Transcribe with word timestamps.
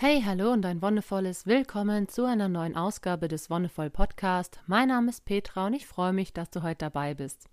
Hey, 0.00 0.22
hallo 0.24 0.52
und 0.52 0.64
ein 0.64 0.80
wundervolles 0.80 1.44
Willkommen 1.44 2.06
zu 2.06 2.24
einer 2.24 2.48
neuen 2.48 2.76
Ausgabe 2.76 3.26
des 3.26 3.50
Wonnevoll 3.50 3.90
Podcast. 3.90 4.60
Mein 4.68 4.86
Name 4.86 5.10
ist 5.10 5.24
Petra 5.24 5.66
und 5.66 5.74
ich 5.74 5.88
freue 5.88 6.12
mich, 6.12 6.32
dass 6.32 6.50
du 6.50 6.62
heute 6.62 6.84
dabei 6.84 7.14
bist. 7.14 7.48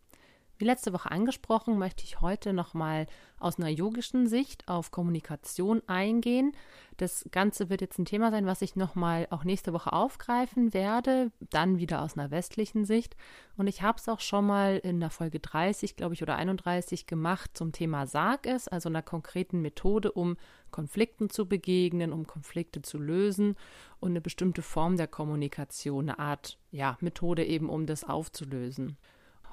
Wie 0.57 0.65
letzte 0.65 0.93
Woche 0.93 1.11
angesprochen, 1.11 1.77
möchte 1.77 2.05
ich 2.05 2.21
heute 2.21 2.53
nochmal 2.53 3.07
aus 3.39 3.59
einer 3.59 3.67
yogischen 3.67 4.25
Sicht 4.27 4.69
auf 4.69 4.89
Kommunikation 4.89 5.81
eingehen. 5.87 6.53
Das 6.95 7.25
Ganze 7.29 7.69
wird 7.69 7.81
jetzt 7.81 7.99
ein 7.99 8.05
Thema 8.05 8.31
sein, 8.31 8.45
was 8.45 8.61
ich 8.61 8.77
nochmal 8.77 9.27
auch 9.31 9.43
nächste 9.43 9.73
Woche 9.73 9.91
aufgreifen 9.91 10.73
werde, 10.73 11.31
dann 11.49 11.77
wieder 11.77 12.01
aus 12.01 12.17
einer 12.17 12.31
westlichen 12.31 12.85
Sicht. 12.85 13.17
Und 13.57 13.67
ich 13.67 13.81
habe 13.81 13.97
es 13.99 14.07
auch 14.07 14.21
schon 14.21 14.45
mal 14.45 14.77
in 14.77 15.01
der 15.01 15.09
Folge 15.09 15.41
30, 15.41 15.97
glaube 15.97 16.13
ich, 16.13 16.23
oder 16.23 16.37
31 16.37 17.05
gemacht 17.05 17.51
zum 17.53 17.73
Thema 17.73 18.07
Sag 18.07 18.47
es, 18.47 18.69
also 18.69 18.87
einer 18.87 19.01
konkreten 19.01 19.61
Methode, 19.61 20.13
um 20.13 20.37
Konflikten 20.71 21.29
zu 21.29 21.49
begegnen, 21.49 22.13
um 22.13 22.27
Konflikte 22.27 22.81
zu 22.81 22.97
lösen 22.97 23.57
und 23.99 24.11
eine 24.11 24.21
bestimmte 24.21 24.61
Form 24.61 24.95
der 24.95 25.07
Kommunikation, 25.07 26.09
eine 26.09 26.19
Art 26.19 26.57
ja, 26.71 26.97
Methode 27.01 27.43
eben, 27.43 27.69
um 27.69 27.85
das 27.85 28.05
aufzulösen. 28.05 28.97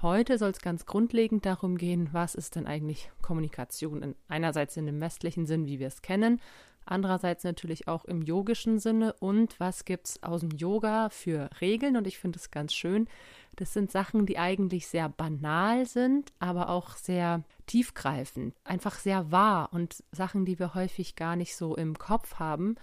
Heute 0.02 0.36
soll 0.36 0.50
es 0.50 0.60
ganz 0.60 0.84
grundlegend 0.84 1.46
darum 1.46 1.78
gehen, 1.78 2.08
was 2.10 2.34
ist 2.34 2.56
denn 2.56 2.66
eigentlich 2.66 3.08
Kommunikation? 3.22 4.02
In, 4.02 4.16
einerseits 4.26 4.76
in 4.76 4.86
dem 4.86 5.00
westlichen 5.00 5.46
Sinn, 5.46 5.68
wie 5.68 5.78
wir 5.78 5.86
es 5.86 6.02
kennen, 6.02 6.40
andererseits 6.84 7.44
natürlich 7.44 7.86
auch 7.86 8.04
im 8.06 8.20
yogischen 8.20 8.80
Sinne 8.80 9.12
und 9.20 9.60
was 9.60 9.84
gibt 9.84 10.08
es 10.08 10.22
aus 10.24 10.40
dem 10.40 10.50
Yoga 10.50 11.08
für 11.08 11.48
Regeln? 11.60 11.96
Und 11.96 12.08
ich 12.08 12.18
finde 12.18 12.40
es 12.40 12.50
ganz 12.50 12.74
schön. 12.74 13.06
Das 13.54 13.72
sind 13.72 13.92
Sachen, 13.92 14.26
die 14.26 14.38
eigentlich 14.38 14.88
sehr 14.88 15.08
banal 15.08 15.86
sind, 15.86 16.32
aber 16.40 16.68
auch 16.68 16.96
sehr 16.96 17.44
tiefgreifend, 17.68 18.56
einfach 18.64 18.98
sehr 18.98 19.30
wahr 19.30 19.68
und 19.72 20.02
Sachen, 20.10 20.44
die 20.44 20.58
wir 20.58 20.74
häufig 20.74 21.14
gar 21.14 21.36
nicht 21.36 21.54
so 21.54 21.76
im 21.76 21.96
Kopf 21.96 22.40
haben 22.40 22.74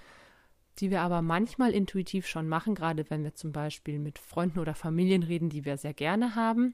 die 0.80 0.92
wir 0.92 1.02
aber 1.02 1.22
manchmal 1.22 1.72
intuitiv 1.72 2.28
schon 2.28 2.48
machen, 2.48 2.76
gerade 2.76 3.10
wenn 3.10 3.24
wir 3.24 3.36
zum 3.36 3.52
Beispiel 3.52 4.00
mit 4.00 4.20
Freunden 4.20 4.60
oder 4.60 4.74
Familien 4.74 5.24
reden, 5.24 5.50
die 5.50 5.66
wir 5.66 5.78
sehr 5.78 5.94
gerne 5.94 6.36
haben, 6.36 6.74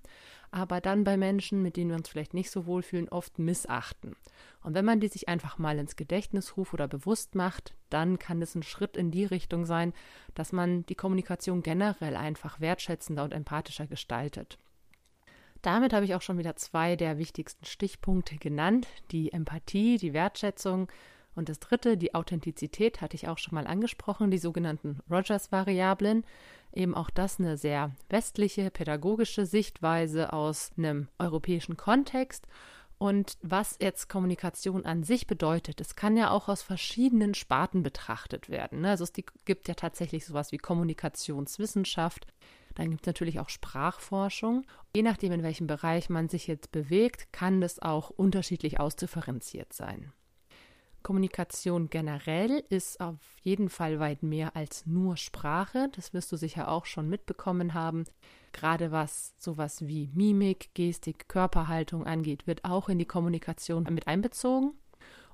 aber 0.51 0.81
dann 0.81 1.03
bei 1.03 1.17
Menschen, 1.17 1.61
mit 1.61 1.75
denen 1.75 1.89
wir 1.89 1.97
uns 1.97 2.09
vielleicht 2.09 2.33
nicht 2.33 2.51
so 2.51 2.65
wohlfühlen, 2.65 3.09
oft 3.09 3.39
missachten. 3.39 4.15
Und 4.61 4.73
wenn 4.73 4.85
man 4.85 4.99
die 4.99 5.07
sich 5.07 5.27
einfach 5.27 5.57
mal 5.57 5.77
ins 5.77 5.95
Gedächtnis 5.95 6.57
ruft 6.57 6.73
oder 6.73 6.87
bewusst 6.87 7.35
macht, 7.35 7.73
dann 7.89 8.19
kann 8.19 8.41
es 8.41 8.55
ein 8.55 8.63
Schritt 8.63 8.97
in 8.97 9.11
die 9.11 9.25
Richtung 9.25 9.65
sein, 9.65 9.93
dass 10.33 10.51
man 10.51 10.85
die 10.85 10.95
Kommunikation 10.95 11.61
generell 11.61 12.15
einfach 12.15 12.59
wertschätzender 12.59 13.23
und 13.23 13.33
empathischer 13.33 13.87
gestaltet. 13.87 14.57
Damit 15.61 15.93
habe 15.93 16.05
ich 16.05 16.13
auch 16.13 16.21
schon 16.21 16.37
wieder 16.37 16.55
zwei 16.55 16.95
der 16.95 17.17
wichtigsten 17.17 17.65
Stichpunkte 17.65 18.37
genannt, 18.37 18.87
die 19.11 19.31
Empathie, 19.31 19.97
die 19.97 20.13
Wertschätzung 20.13 20.87
und 21.35 21.49
das 21.49 21.59
dritte, 21.59 21.97
die 21.97 22.15
Authentizität, 22.15 23.01
hatte 23.01 23.15
ich 23.15 23.27
auch 23.27 23.37
schon 23.37 23.55
mal 23.55 23.67
angesprochen, 23.67 24.31
die 24.31 24.37
sogenannten 24.37 24.99
Rogers-Variablen. 25.09 26.25
Eben 26.73 26.95
auch 26.95 27.09
das 27.09 27.39
eine 27.39 27.57
sehr 27.57 27.91
westliche, 28.09 28.71
pädagogische 28.71 29.45
Sichtweise 29.45 30.33
aus 30.33 30.71
einem 30.77 31.07
europäischen 31.19 31.77
Kontext. 31.77 32.47
Und 32.97 33.37
was 33.41 33.77
jetzt 33.81 34.07
Kommunikation 34.07 34.85
an 34.85 35.03
sich 35.03 35.27
bedeutet, 35.27 35.81
das 35.81 35.95
kann 35.95 36.15
ja 36.15 36.31
auch 36.31 36.47
aus 36.47 36.61
verschiedenen 36.61 37.33
Sparten 37.33 37.83
betrachtet 37.83 38.49
werden. 38.49 38.81
Ne? 38.81 38.89
Also 38.91 39.03
es 39.03 39.11
gibt 39.13 39.67
ja 39.67 39.73
tatsächlich 39.73 40.25
sowas 40.25 40.53
wie 40.53 40.57
Kommunikationswissenschaft. 40.57 42.27
Dann 42.75 42.89
gibt 42.89 43.01
es 43.01 43.07
natürlich 43.07 43.39
auch 43.39 43.49
Sprachforschung. 43.49 44.65
Je 44.95 45.01
nachdem, 45.01 45.33
in 45.33 45.43
welchem 45.43 45.67
Bereich 45.67 46.09
man 46.09 46.29
sich 46.29 46.47
jetzt 46.47 46.71
bewegt, 46.71 47.33
kann 47.33 47.59
das 47.59 47.81
auch 47.81 48.09
unterschiedlich 48.09 48.79
ausdifferenziert 48.79 49.73
sein. 49.73 50.13
Kommunikation 51.05 51.91
generell 51.91 52.63
ist 52.69 52.99
auf 52.99 53.19
jeden 53.43 53.69
Fall 53.69 53.99
weit 53.99 54.23
mehr 54.23 54.55
als 54.55 54.87
nur 54.87 55.17
Sprache. 55.17 55.87
Das 55.95 56.13
wirst 56.13 56.31
du 56.31 56.35
sicher 56.35 56.67
auch 56.67 56.87
schon 56.87 57.07
mitbekommen 57.07 57.75
haben. 57.75 58.05
Gerade 58.53 58.91
was 58.91 59.35
sowas 59.37 59.85
wie 59.85 60.09
Mimik, 60.15 60.73
Gestik, 60.73 61.29
Körperhaltung 61.29 62.07
angeht, 62.07 62.47
wird 62.47 62.65
auch 62.65 62.89
in 62.89 62.97
die 62.97 63.05
Kommunikation 63.05 63.83
mit 63.91 64.07
einbezogen. 64.07 64.73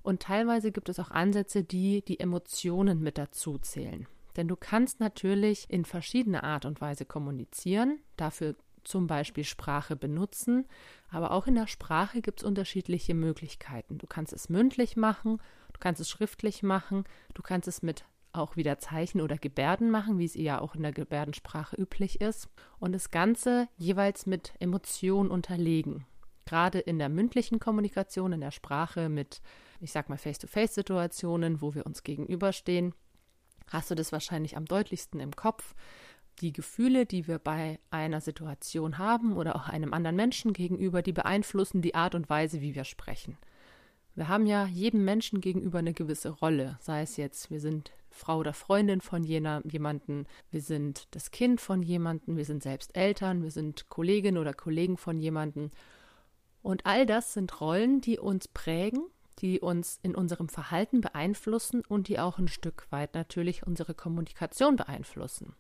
Und 0.04 0.22
teilweise 0.22 0.74
gibt 0.74 0.90
es 0.90 1.00
auch 1.00 1.10
Ansätze, 1.10 1.64
die 1.64 2.04
die 2.04 2.20
Emotionen 2.20 3.02
mit 3.02 3.18
dazu 3.18 3.58
zählen. 3.58 4.08
Denn 4.36 4.50
du 4.50 4.58
kannst 4.58 5.00
natürlich 5.00 5.70
in 5.70 5.86
verschiedener 5.86 6.44
Art 6.44 6.66
und 6.66 6.82
Weise 6.82 7.06
kommunizieren. 7.06 8.00
Dafür 8.18 8.56
zum 8.84 9.08
Beispiel 9.08 9.46
Sprache 9.46 9.96
benutzen. 9.96 10.68
Aber 11.10 11.32
auch 11.32 11.48
in 11.48 11.56
der 11.56 11.68
Sprache 11.68 12.22
gibt 12.22 12.42
es 12.42 12.46
unterschiedliche 12.46 13.14
Möglichkeiten. 13.14 13.98
Du 13.98 14.08
kannst 14.08 14.34
es 14.34 14.50
mündlich 14.50 14.98
machen 14.98 15.40
kannst 15.82 16.00
es 16.00 16.10
schriftlich 16.10 16.64
machen, 16.64 17.04
du 17.34 17.42
kannst 17.42 17.68
es 17.68 17.82
mit 17.82 18.06
auch 18.34 18.56
wieder 18.56 18.80
Zeichen 18.80 19.22
oder 19.22 19.38
Gebärden 19.38 19.92
machen, 19.92 20.18
wie 20.18 20.26
es 20.26 20.36
ja 20.36 20.62
auch 20.62 20.76
in 20.76 20.84
der 20.84 20.94
Gebärdensprache 20.94 21.76
üblich 21.76 22.22
ist. 22.22 22.50
Und 22.80 22.94
das 22.94 23.12
Ganze 23.12 23.68
jeweils 23.78 24.26
mit 24.26 24.54
Emotionen 24.60 25.30
unterlegen. 25.30 26.06
Gerade 26.46 26.80
in 26.80 26.98
der 26.98 27.10
mündlichen 27.10 27.60
Kommunikation, 27.60 28.34
in 28.34 28.42
der 28.42 28.52
Sprache 28.52 29.10
mit, 29.10 29.42
ich 29.80 29.92
sag 29.92 30.10
mal, 30.10 30.18
Face-to-Face-Situationen, 30.18 31.62
wo 31.62 31.76
wir 31.76 31.86
uns 31.86 32.04
gegenüberstehen, 32.04 32.94
hast 33.68 33.92
du 33.92 33.96
das 33.96 34.12
wahrscheinlich 34.12 34.58
am 34.58 34.66
deutlichsten 34.66 35.20
im 35.20 35.36
Kopf. 35.36 35.76
Die 36.40 36.54
Gefühle, 36.54 37.06
die 37.06 37.28
wir 37.28 37.38
bei 37.38 37.80
einer 37.90 38.22
Situation 38.22 38.98
haben 38.98 39.36
oder 39.36 39.56
auch 39.56 39.68
einem 39.68 39.94
anderen 39.94 40.16
Menschen 40.16 40.54
gegenüber, 40.54 41.02
die 41.02 41.14
beeinflussen 41.14 41.82
die 41.82 41.96
Art 41.96 42.16
und 42.16 42.30
Weise, 42.30 42.62
wie 42.62 42.76
wir 42.76 42.86
sprechen. 42.86 43.38
Wir 44.16 44.28
haben 44.28 44.46
ja 44.46 44.66
jedem 44.66 45.06
Menschen 45.06 45.40
gegenüber 45.40 45.80
eine 45.80 45.94
gewisse 45.94 46.30
Rolle, 46.30 46.78
sei 46.82 47.02
es 47.02 47.18
jetzt, 47.18 47.50
wir 47.50 47.60
sind 47.60 47.92
Frau 48.10 48.40
oder 48.40 48.54
Freundin 48.54 49.00
von 49.00 49.24
jener, 49.24 49.62
jemanden, 49.66 50.26
wir 50.52 50.62
sind 50.62 51.08
das 51.12 51.32
Kind 51.32 51.62
von 51.62 51.82
jemanden, 51.82 52.36
wir 52.36 52.46
sind 52.46 52.62
selbst 52.62 52.96
Eltern, 52.96 53.42
wir 53.42 53.52
sind 53.52 53.88
Kollegin 53.90 54.38
oder 54.38 54.54
Kollegen 54.54 54.98
von 54.98 55.18
jemanden. 55.18 55.72
Und 56.62 56.86
all 56.86 57.06
das 57.06 57.34
sind 57.34 57.62
Rollen, 57.62 58.02
die 58.02 58.20
uns 58.20 58.48
prägen, 58.48 59.04
die 59.40 59.60
uns 59.62 60.00
in 60.04 60.14
unserem 60.14 60.50
Verhalten 60.50 61.02
beeinflussen 61.02 61.82
und 61.88 62.08
die 62.08 62.20
auch 62.20 62.38
ein 62.38 62.50
Stück 62.50 62.88
weit 62.92 63.16
natürlich 63.16 63.66
unsere 63.66 63.94
Kommunikation 63.94 64.76
beeinflussen. 64.76 65.56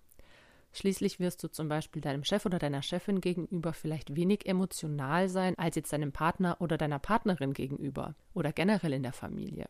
Schließlich 0.73 1.19
wirst 1.19 1.43
du 1.43 1.49
zum 1.49 1.67
Beispiel 1.67 2.01
deinem 2.01 2.23
Chef 2.23 2.45
oder 2.45 2.57
deiner 2.57 2.81
Chefin 2.81 3.19
gegenüber 3.19 3.73
vielleicht 3.73 4.15
wenig 4.15 4.45
emotional 4.47 5.27
sein 5.27 5.57
als 5.57 5.75
jetzt 5.75 5.91
deinem 5.91 6.13
Partner 6.13 6.57
oder 6.59 6.77
deiner 6.77 6.99
Partnerin 6.99 7.53
gegenüber 7.53 8.15
oder 8.33 8.53
generell 8.53 8.93
in 8.93 9.03
der 9.03 9.13
Familie. 9.13 9.67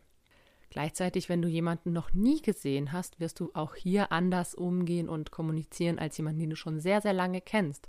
Gleichzeitig, 0.70 1.28
wenn 1.28 1.42
du 1.42 1.48
jemanden 1.48 1.92
noch 1.92 2.14
nie 2.14 2.40
gesehen 2.40 2.92
hast, 2.92 3.20
wirst 3.20 3.40
du 3.40 3.50
auch 3.52 3.74
hier 3.74 4.10
anders 4.10 4.54
umgehen 4.54 5.08
und 5.08 5.30
kommunizieren 5.30 5.98
als 5.98 6.16
jemanden, 6.16 6.40
den 6.40 6.50
du 6.50 6.56
schon 6.56 6.80
sehr, 6.80 7.02
sehr 7.02 7.12
lange 7.12 7.40
kennst. 7.40 7.88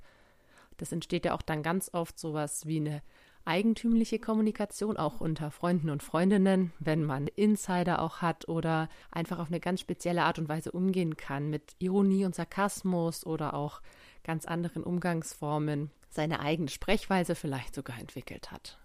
Das 0.77 0.91
entsteht 0.91 1.23
ja 1.23 1.33
auch 1.33 1.43
dann 1.43 1.63
ganz 1.63 1.91
oft 1.93 2.19
sowas 2.19 2.65
wie 2.65 2.77
eine 2.77 3.01
eigentümliche 3.45 4.19
Kommunikation, 4.19 4.97
auch 4.97 5.19
unter 5.19 5.51
Freunden 5.51 5.89
und 5.89 6.03
Freundinnen, 6.03 6.71
wenn 6.79 7.03
man 7.03 7.27
Insider 7.27 8.01
auch 8.01 8.21
hat 8.21 8.47
oder 8.47 8.89
einfach 9.11 9.39
auf 9.39 9.47
eine 9.47 9.59
ganz 9.59 9.81
spezielle 9.81 10.23
Art 10.23 10.39
und 10.39 10.49
Weise 10.49 10.71
umgehen 10.71 11.17
kann, 11.17 11.49
mit 11.49 11.75
Ironie 11.79 12.25
und 12.25 12.35
Sarkasmus 12.35 13.25
oder 13.25 13.53
auch 13.53 13.81
ganz 14.23 14.45
anderen 14.45 14.83
Umgangsformen, 14.83 15.91
seine 16.09 16.39
eigene 16.39 16.69
Sprechweise 16.69 17.35
vielleicht 17.35 17.75
sogar 17.75 17.99
entwickelt 17.99 18.51
hat. 18.51 18.79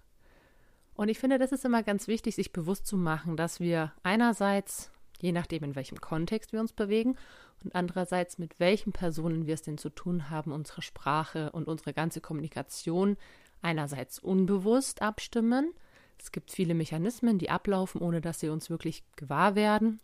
Und 0.94 1.08
ich 1.08 1.18
finde, 1.18 1.38
das 1.38 1.52
ist 1.52 1.64
immer 1.64 1.84
ganz 1.84 2.08
wichtig, 2.08 2.34
sich 2.34 2.52
bewusst 2.52 2.86
zu 2.86 2.96
machen, 2.96 3.36
dass 3.36 3.60
wir 3.60 3.92
einerseits, 4.02 4.90
je 5.20 5.30
nachdem, 5.30 5.62
in 5.62 5.76
welchem 5.76 6.00
Kontext 6.00 6.52
wir 6.52 6.60
uns 6.60 6.72
bewegen, 6.72 7.16
und 7.64 7.74
andererseits, 7.74 8.38
mit 8.38 8.58
welchen 8.60 8.92
Personen 8.92 9.46
wir 9.46 9.54
es 9.54 9.62
denn 9.62 9.78
zu 9.78 9.90
tun 9.90 10.30
haben, 10.30 10.52
unsere 10.52 10.82
Sprache 10.82 11.50
und 11.52 11.66
unsere 11.66 11.92
ganze 11.92 12.20
Kommunikation 12.20 13.16
einerseits 13.62 14.18
unbewusst 14.18 15.02
abstimmen. 15.02 15.72
Es 16.18 16.32
gibt 16.32 16.50
viele 16.50 16.74
Mechanismen, 16.74 17.38
die 17.38 17.50
ablaufen, 17.50 18.00
ohne 18.00 18.20
dass 18.20 18.40
sie 18.40 18.48
uns 18.48 18.70
wirklich 18.70 19.04
gewahr 19.16 19.54
werden. 19.54 20.00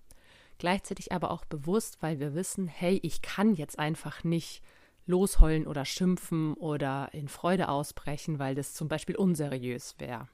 Gleichzeitig 0.58 1.12
aber 1.12 1.30
auch 1.30 1.44
bewusst, 1.44 1.98
weil 2.00 2.20
wir 2.20 2.34
wissen, 2.34 2.68
hey, 2.68 3.00
ich 3.02 3.22
kann 3.22 3.54
jetzt 3.54 3.78
einfach 3.78 4.22
nicht 4.22 4.62
losheulen 5.06 5.66
oder 5.66 5.84
schimpfen 5.84 6.54
oder 6.54 7.10
in 7.12 7.28
Freude 7.28 7.68
ausbrechen, 7.68 8.38
weil 8.38 8.54
das 8.54 8.74
zum 8.74 8.88
Beispiel 8.88 9.16
unseriös 9.16 9.96
wäre. 9.98 10.28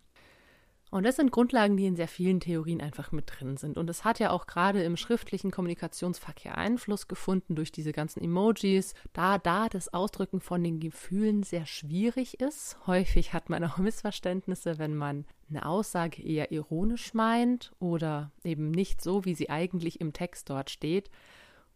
Und 0.91 1.05
das 1.05 1.17
sind 1.17 1.31
Grundlagen, 1.31 1.77
die 1.77 1.87
in 1.87 1.95
sehr 1.95 2.09
vielen 2.09 2.41
Theorien 2.41 2.81
einfach 2.81 3.13
mit 3.13 3.27
drin 3.27 3.57
sind. 3.57 3.79
Und 3.79 3.89
es 3.89 4.05
hat 4.05 4.19
ja 4.19 4.31
auch 4.31 4.47
gerade 4.47 4.83
im 4.83 4.97
schriftlichen 4.97 5.53
Kommunikationsverkehr 5.53 6.59
Einfluss 6.59 7.07
gefunden 7.07 7.55
durch 7.55 7.71
diese 7.71 7.93
ganzen 7.93 8.23
Emojis, 8.23 8.95
da 9.13 9.39
da 9.39 9.69
das 9.69 9.95
Ausdrücken 9.95 10.41
von 10.41 10.65
den 10.65 10.81
Gefühlen 10.81 11.45
sehr 11.45 11.65
schwierig 11.65 12.41
ist. 12.41 12.77
Häufig 12.89 13.33
hat 13.33 13.51
man 13.51 13.65
auch 13.65 13.77
Missverständnisse, 13.79 14.79
wenn 14.79 14.97
man 14.97 15.27
eine 15.49 15.65
Aussage 15.65 16.23
eher 16.23 16.51
ironisch 16.51 17.15
meint 17.15 17.73
oder 17.79 18.33
eben 18.43 18.73
nicht 18.73 19.01
so, 19.01 19.25
wie 19.25 19.35
sie 19.35 19.49
eigentlich 19.49 20.01
im 20.01 20.13
Text 20.13 20.51
dort 20.51 20.71
steht. 20.71 21.09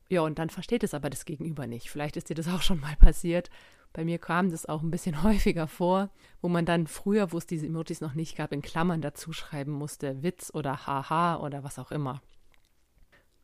Ja, 0.09 0.23
und 0.23 0.39
dann 0.39 0.51
versteht 0.51 0.83
es 0.83 0.93
aber 0.93 1.09
das 1.09 1.25
Gegenüber 1.25 1.67
nicht. 1.67 1.89
Vielleicht 1.89 2.17
ist 2.17 2.31
dir 2.31 2.35
das 2.35 2.49
auch 2.49 2.63
schon 2.63 2.81
mal 2.81 2.97
passiert, 2.97 3.49
bei 3.95 4.05
mir 4.05 4.19
kam 4.19 4.51
das 4.51 4.67
auch 4.67 4.83
ein 4.83 4.91
bisschen 4.91 5.23
häufiger 5.23 5.67
vor, 5.67 6.11
wo 6.43 6.49
man 6.49 6.67
dann 6.67 6.87
früher, 6.87 7.33
wo 7.33 7.39
es 7.39 7.47
diese 7.47 7.67
Emojis 7.67 8.03
noch 8.03 8.13
nicht 8.13 8.37
gab, 8.37 8.53
in 8.53 8.61
Klammern 8.61 9.01
dazu 9.01 9.33
schreiben 9.33 9.73
musste, 9.73 10.23
Witz 10.23 10.51
oder 10.53 10.87
Haha 10.87 11.39
oder 11.39 11.65
was 11.65 11.79
auch 11.79 11.91
immer. 11.91 12.21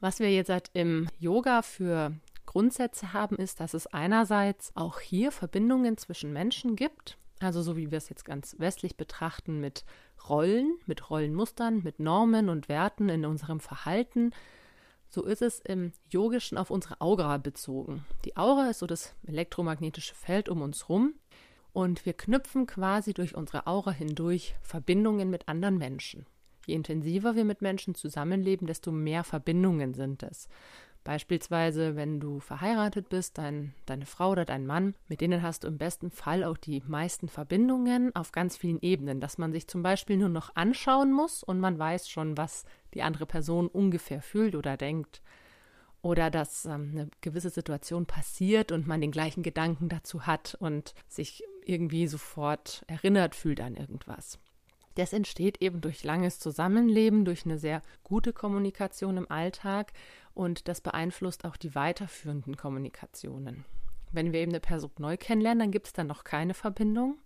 Was 0.00 0.18
wir 0.18 0.30
jetzt 0.30 0.50
halt 0.50 0.70
im 0.74 1.08
Yoga 1.18 1.62
für 1.62 2.12
Grundsätze 2.46 3.12
haben, 3.12 3.36
ist, 3.36 3.60
dass 3.60 3.74
es 3.74 3.86
einerseits 3.86 4.74
auch 4.74 4.98
hier 5.00 5.30
Verbindungen 5.30 5.96
zwischen 5.96 6.32
Menschen 6.32 6.74
gibt, 6.74 7.16
also 7.38 7.62
so 7.62 7.76
wie 7.76 7.90
wir 7.90 7.98
es 7.98 8.08
jetzt 8.08 8.24
ganz 8.24 8.56
westlich 8.58 8.96
betrachten 8.96 9.60
mit 9.60 9.84
Rollen, 10.28 10.78
mit 10.86 11.10
Rollenmustern, 11.10 11.82
mit 11.82 12.00
Normen 12.00 12.48
und 12.48 12.68
Werten 12.68 13.08
in 13.08 13.24
unserem 13.24 13.60
Verhalten, 13.60 14.32
so 15.10 15.24
ist 15.24 15.42
es 15.42 15.58
im 15.60 15.92
Yogischen 16.08 16.56
auf 16.56 16.70
unsere 16.70 17.00
Aura 17.00 17.36
bezogen. 17.36 18.04
Die 18.24 18.36
Aura 18.36 18.70
ist 18.70 18.78
so 18.78 18.86
das 18.86 19.14
elektromagnetische 19.26 20.14
Feld 20.14 20.48
um 20.48 20.62
uns 20.62 20.88
rum 20.88 21.14
und 21.72 22.06
wir 22.06 22.12
knüpfen 22.12 22.66
quasi 22.66 23.12
durch 23.12 23.34
unsere 23.34 23.66
Aura 23.66 23.90
hindurch 23.90 24.54
Verbindungen 24.62 25.28
mit 25.28 25.48
anderen 25.48 25.78
Menschen. 25.78 26.26
Je 26.66 26.74
intensiver 26.74 27.34
wir 27.34 27.44
mit 27.44 27.62
Menschen 27.62 27.94
zusammenleben, 27.94 28.66
desto 28.66 28.92
mehr 28.92 29.24
Verbindungen 29.24 29.94
sind 29.94 30.22
es. 30.22 30.48
Beispielsweise, 31.02 31.96
wenn 31.96 32.20
du 32.20 32.40
verheiratet 32.40 33.08
bist, 33.08 33.38
dein, 33.38 33.74
deine 33.86 34.04
Frau 34.04 34.32
oder 34.32 34.44
dein 34.44 34.66
Mann, 34.66 34.94
mit 35.08 35.22
denen 35.22 35.40
hast 35.42 35.64
du 35.64 35.68
im 35.68 35.78
besten 35.78 36.10
Fall 36.10 36.44
auch 36.44 36.58
die 36.58 36.82
meisten 36.86 37.28
Verbindungen 37.28 38.14
auf 38.14 38.32
ganz 38.32 38.56
vielen 38.58 38.80
Ebenen, 38.82 39.18
dass 39.18 39.38
man 39.38 39.50
sich 39.50 39.66
zum 39.66 39.82
Beispiel 39.82 40.18
nur 40.18 40.28
noch 40.28 40.54
anschauen 40.56 41.10
muss 41.10 41.42
und 41.42 41.58
man 41.58 41.78
weiß 41.78 42.10
schon, 42.10 42.36
was 42.36 42.66
die 42.94 43.02
andere 43.02 43.26
Person 43.26 43.68
ungefähr 43.68 44.22
fühlt 44.22 44.54
oder 44.54 44.76
denkt. 44.76 45.22
Oder 46.02 46.30
dass 46.30 46.64
ähm, 46.64 46.90
eine 46.92 47.10
gewisse 47.20 47.50
Situation 47.50 48.06
passiert 48.06 48.72
und 48.72 48.86
man 48.86 49.00
den 49.00 49.10
gleichen 49.10 49.42
Gedanken 49.42 49.88
dazu 49.88 50.26
hat 50.26 50.56
und 50.58 50.94
sich 51.08 51.44
irgendwie 51.64 52.06
sofort 52.06 52.84
erinnert 52.86 53.34
fühlt 53.34 53.60
an 53.60 53.76
irgendwas. 53.76 54.38
Das 54.94 55.12
entsteht 55.12 55.62
eben 55.62 55.80
durch 55.80 56.02
langes 56.02 56.38
Zusammenleben, 56.38 57.24
durch 57.24 57.44
eine 57.44 57.58
sehr 57.58 57.80
gute 58.02 58.32
Kommunikation 58.32 59.18
im 59.18 59.30
Alltag 59.30 59.92
und 60.34 60.68
das 60.68 60.80
beeinflusst 60.80 61.44
auch 61.44 61.56
die 61.56 61.74
weiterführenden 61.74 62.56
Kommunikationen. 62.56 63.64
Wenn 64.12 64.32
wir 64.32 64.40
eben 64.40 64.52
eine 64.52 64.60
Person 64.60 64.90
neu 64.98 65.16
kennenlernen, 65.16 65.60
dann 65.60 65.70
gibt 65.70 65.86
es 65.86 65.92
dann 65.92 66.08
noch 66.08 66.24
keine 66.24 66.54
Verbindung. 66.54 67.18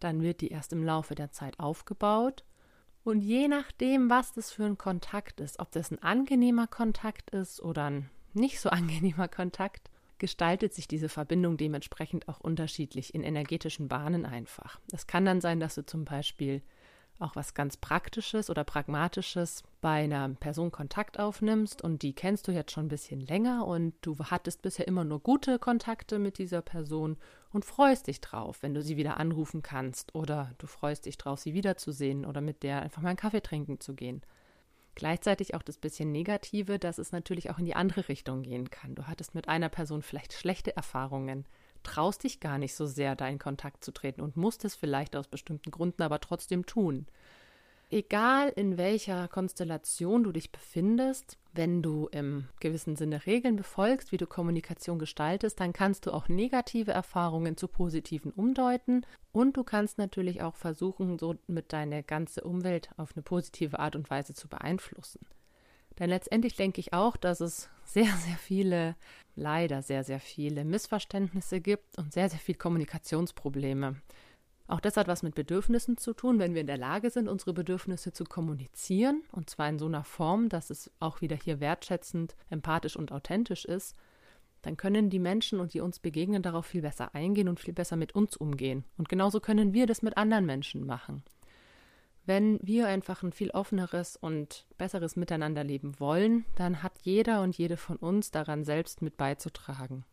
Dann 0.00 0.22
wird 0.22 0.40
die 0.40 0.48
erst 0.48 0.72
im 0.72 0.82
Laufe 0.82 1.14
der 1.14 1.30
Zeit 1.30 1.60
aufgebaut. 1.60 2.44
Und 3.04 3.20
je 3.20 3.48
nachdem, 3.48 4.10
was 4.10 4.32
das 4.32 4.52
für 4.52 4.64
ein 4.64 4.78
Kontakt 4.78 5.40
ist, 5.40 5.58
ob 5.58 5.72
das 5.72 5.90
ein 5.90 6.02
angenehmer 6.02 6.66
Kontakt 6.66 7.30
ist 7.30 7.60
oder 7.60 7.84
ein 7.84 8.10
nicht 8.32 8.60
so 8.60 8.70
angenehmer 8.70 9.28
Kontakt, 9.28 9.90
gestaltet 10.18 10.72
sich 10.72 10.86
diese 10.86 11.08
Verbindung 11.08 11.56
dementsprechend 11.56 12.28
auch 12.28 12.38
unterschiedlich 12.38 13.12
in 13.12 13.24
energetischen 13.24 13.88
Bahnen 13.88 14.24
einfach. 14.24 14.78
Es 14.92 15.08
kann 15.08 15.24
dann 15.24 15.40
sein, 15.40 15.58
dass 15.58 15.74
du 15.74 15.84
zum 15.84 16.04
Beispiel 16.04 16.62
auch 17.18 17.36
was 17.36 17.54
ganz 17.54 17.76
Praktisches 17.76 18.50
oder 18.50 18.64
Pragmatisches 18.64 19.62
bei 19.80 20.04
einer 20.04 20.28
Person 20.30 20.70
Kontakt 20.70 21.18
aufnimmst 21.18 21.82
und 21.82 22.02
die 22.02 22.14
kennst 22.14 22.48
du 22.48 22.52
jetzt 22.52 22.72
schon 22.72 22.86
ein 22.86 22.88
bisschen 22.88 23.20
länger 23.20 23.66
und 23.66 23.94
du 24.00 24.16
hattest 24.18 24.62
bisher 24.62 24.88
immer 24.88 25.04
nur 25.04 25.20
gute 25.20 25.58
Kontakte 25.58 26.18
mit 26.18 26.38
dieser 26.38 26.62
Person 26.62 27.16
und 27.52 27.64
freust 27.64 28.08
dich 28.08 28.20
drauf, 28.20 28.62
wenn 28.62 28.74
du 28.74 28.82
sie 28.82 28.96
wieder 28.96 29.18
anrufen 29.18 29.62
kannst 29.62 30.14
oder 30.14 30.52
du 30.58 30.66
freust 30.66 31.06
dich 31.06 31.16
drauf, 31.18 31.38
sie 31.38 31.54
wiederzusehen 31.54 32.24
oder 32.24 32.40
mit 32.40 32.62
der 32.62 32.82
einfach 32.82 33.02
mal 33.02 33.10
einen 33.10 33.16
Kaffee 33.16 33.42
trinken 33.42 33.80
zu 33.80 33.94
gehen. 33.94 34.22
Gleichzeitig 34.94 35.54
auch 35.54 35.62
das 35.62 35.78
bisschen 35.78 36.12
Negative, 36.12 36.78
dass 36.78 36.98
es 36.98 37.12
natürlich 37.12 37.50
auch 37.50 37.58
in 37.58 37.64
die 37.64 37.76
andere 37.76 38.08
Richtung 38.08 38.42
gehen 38.42 38.70
kann. 38.70 38.94
Du 38.94 39.06
hattest 39.06 39.34
mit 39.34 39.48
einer 39.48 39.70
Person 39.70 40.02
vielleicht 40.02 40.34
schlechte 40.34 40.76
Erfahrungen 40.76 41.46
traust 41.82 42.24
dich 42.24 42.40
gar 42.40 42.58
nicht 42.58 42.74
so 42.74 42.86
sehr, 42.86 43.16
da 43.16 43.28
in 43.28 43.38
Kontakt 43.38 43.84
zu 43.84 43.92
treten 43.92 44.20
und 44.20 44.36
musst 44.36 44.64
es 44.64 44.74
vielleicht 44.74 45.16
aus 45.16 45.28
bestimmten 45.28 45.70
Gründen 45.70 46.02
aber 46.02 46.20
trotzdem 46.20 46.66
tun. 46.66 47.06
Egal 47.92 48.48
in 48.56 48.78
welcher 48.78 49.28
Konstellation 49.28 50.24
du 50.24 50.32
dich 50.32 50.50
befindest, 50.50 51.36
wenn 51.52 51.82
du 51.82 52.08
im 52.10 52.48
gewissen 52.58 52.96
Sinne 52.96 53.26
Regeln 53.26 53.56
befolgst, 53.56 54.12
wie 54.12 54.16
du 54.16 54.26
Kommunikation 54.26 54.98
gestaltest, 54.98 55.60
dann 55.60 55.74
kannst 55.74 56.06
du 56.06 56.12
auch 56.12 56.26
negative 56.26 56.92
Erfahrungen 56.92 57.58
zu 57.58 57.68
positiven 57.68 58.32
umdeuten 58.32 59.04
und 59.30 59.58
du 59.58 59.62
kannst 59.62 59.98
natürlich 59.98 60.40
auch 60.40 60.56
versuchen, 60.56 61.18
so 61.18 61.34
mit 61.46 61.74
deiner 61.74 62.02
ganze 62.02 62.44
Umwelt 62.44 62.88
auf 62.96 63.14
eine 63.14 63.22
positive 63.22 63.78
Art 63.78 63.94
und 63.94 64.08
Weise 64.08 64.32
zu 64.32 64.48
beeinflussen. 64.48 65.20
Denn 66.02 66.10
letztendlich 66.10 66.56
denke 66.56 66.80
ich 66.80 66.92
auch, 66.92 67.16
dass 67.16 67.40
es 67.40 67.70
sehr, 67.84 68.12
sehr 68.16 68.36
viele, 68.36 68.96
leider 69.36 69.82
sehr, 69.82 70.02
sehr 70.02 70.18
viele 70.18 70.64
Missverständnisse 70.64 71.60
gibt 71.60 71.96
und 71.96 72.12
sehr, 72.12 72.28
sehr 72.28 72.40
viele 72.40 72.58
Kommunikationsprobleme. 72.58 73.94
Auch 74.66 74.80
das 74.80 74.96
hat 74.96 75.06
was 75.06 75.22
mit 75.22 75.36
Bedürfnissen 75.36 75.98
zu 75.98 76.12
tun, 76.12 76.40
wenn 76.40 76.54
wir 76.54 76.60
in 76.60 76.66
der 76.66 76.76
Lage 76.76 77.08
sind, 77.10 77.28
unsere 77.28 77.52
Bedürfnisse 77.52 78.12
zu 78.12 78.24
kommunizieren, 78.24 79.22
und 79.30 79.48
zwar 79.48 79.68
in 79.68 79.78
so 79.78 79.86
einer 79.86 80.02
Form, 80.02 80.48
dass 80.48 80.70
es 80.70 80.90
auch 80.98 81.20
wieder 81.20 81.36
hier 81.36 81.60
wertschätzend, 81.60 82.34
empathisch 82.50 82.96
und 82.96 83.12
authentisch 83.12 83.64
ist, 83.64 83.94
dann 84.62 84.76
können 84.76 85.08
die 85.08 85.20
Menschen 85.20 85.60
und 85.60 85.72
die 85.72 85.80
uns 85.82 86.00
begegnen 86.00 86.42
darauf 86.42 86.66
viel 86.66 86.82
besser 86.82 87.14
eingehen 87.14 87.48
und 87.48 87.60
viel 87.60 87.74
besser 87.74 87.94
mit 87.94 88.12
uns 88.12 88.36
umgehen. 88.36 88.82
Und 88.96 89.08
genauso 89.08 89.38
können 89.38 89.72
wir 89.72 89.86
das 89.86 90.02
mit 90.02 90.16
anderen 90.16 90.46
Menschen 90.46 90.84
machen. 90.84 91.22
Wenn 92.24 92.60
wir 92.62 92.86
einfach 92.86 93.22
ein 93.22 93.32
viel 93.32 93.50
offeneres 93.50 94.16
und 94.16 94.66
besseres 94.78 95.16
Miteinander 95.16 95.64
leben 95.64 95.98
wollen, 95.98 96.44
dann 96.54 96.82
hat 96.82 96.92
jeder 97.02 97.42
und 97.42 97.58
jede 97.58 97.76
von 97.76 97.96
uns 97.96 98.30
daran 98.30 98.64
selbst 98.64 99.02
mit 99.02 99.16
beizutragen. 99.16 100.04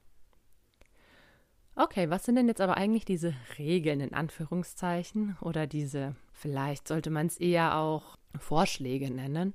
Okay, 1.76 2.10
was 2.10 2.26
sind 2.26 2.36
denn 2.36 2.48
jetzt 2.48 2.62
aber 2.62 2.78
eigentlich 2.78 3.06
diese 3.06 3.34
Regeln 3.58 4.02
in 4.02 4.14
Anführungszeichen 4.14 5.38
oder 5.40 5.68
diese, 5.68 6.16
vielleicht 6.34 6.88
sollte 6.88 7.10
man 7.10 7.28
es 7.28 7.38
eher 7.38 7.78
auch 7.78 8.18
Vorschläge 8.38 9.12
nennen, 9.12 9.54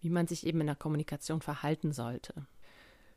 wie 0.00 0.08
man 0.08 0.26
sich 0.26 0.46
eben 0.46 0.60
in 0.60 0.68
der 0.68 0.76
Kommunikation 0.76 1.42
verhalten 1.42 1.92
sollte? 1.92 2.46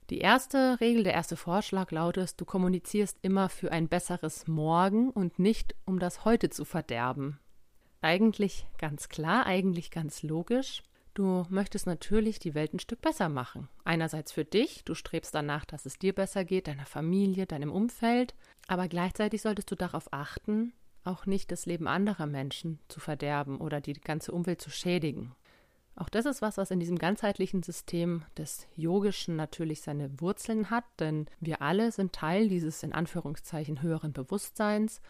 Die 0.09 0.17
erste 0.17 0.79
Regel, 0.81 1.03
der 1.03 1.13
erste 1.13 1.37
Vorschlag 1.37 1.91
lautet, 1.91 2.41
du 2.41 2.43
kommunizierst 2.43 3.19
immer 3.21 3.47
für 3.47 3.71
ein 3.71 3.87
besseres 3.87 4.47
Morgen 4.47 5.11
und 5.11 5.37
nicht 5.37 5.75
um 5.85 5.99
das 5.99 6.25
Heute 6.25 6.49
zu 6.49 6.65
verderben. 6.65 7.39
Eigentlich 8.01 8.65
ganz 8.77 9.09
klar, 9.09 9.45
eigentlich 9.45 9.91
ganz 9.91 10.23
logisch. 10.23 10.83
Du 11.13 11.45
möchtest 11.49 11.85
natürlich 11.85 12.39
die 12.39 12.53
Welt 12.53 12.73
ein 12.73 12.79
Stück 12.79 13.01
besser 13.01 13.27
machen. 13.27 13.67
Einerseits 13.83 14.31
für 14.31 14.45
dich, 14.45 14.83
du 14.85 14.95
strebst 14.95 15.35
danach, 15.35 15.65
dass 15.65 15.85
es 15.85 15.99
dir 15.99 16.13
besser 16.13 16.45
geht, 16.45 16.67
deiner 16.67 16.85
Familie, 16.85 17.45
deinem 17.45 17.71
Umfeld, 17.71 18.35
aber 18.67 18.87
gleichzeitig 18.87 19.41
solltest 19.41 19.69
du 19.69 19.75
darauf 19.75 20.13
achten, 20.13 20.71
auch 21.03 21.25
nicht 21.25 21.51
das 21.51 21.65
Leben 21.65 21.87
anderer 21.87 22.25
Menschen 22.25 22.79
zu 22.87 22.99
verderben 22.99 23.59
oder 23.59 23.81
die 23.81 23.93
ganze 23.93 24.31
Umwelt 24.31 24.61
zu 24.61 24.69
schädigen. 24.69 25.33
Auch 25.95 26.07
das 26.07 26.25
ist 26.25 26.41
was, 26.41 26.57
was 26.57 26.71
in 26.71 26.79
diesem 26.79 26.97
ganzheitlichen 26.97 27.63
System 27.63 28.23
des 28.37 28.67
Yogischen 28.77 29.35
natürlich 29.35 29.81
seine 29.81 30.21
Wurzeln 30.21 30.69
hat, 30.69 30.85
denn 30.99 31.25
wir 31.41 31.61
alle 31.61 31.91
sind 31.91 32.13
Teil 32.13 32.47
dieses 32.47 32.83
in 32.83 32.93
Anführungszeichen 32.93 33.81
höheren 33.81 34.13
Bewusstseins 34.13 35.01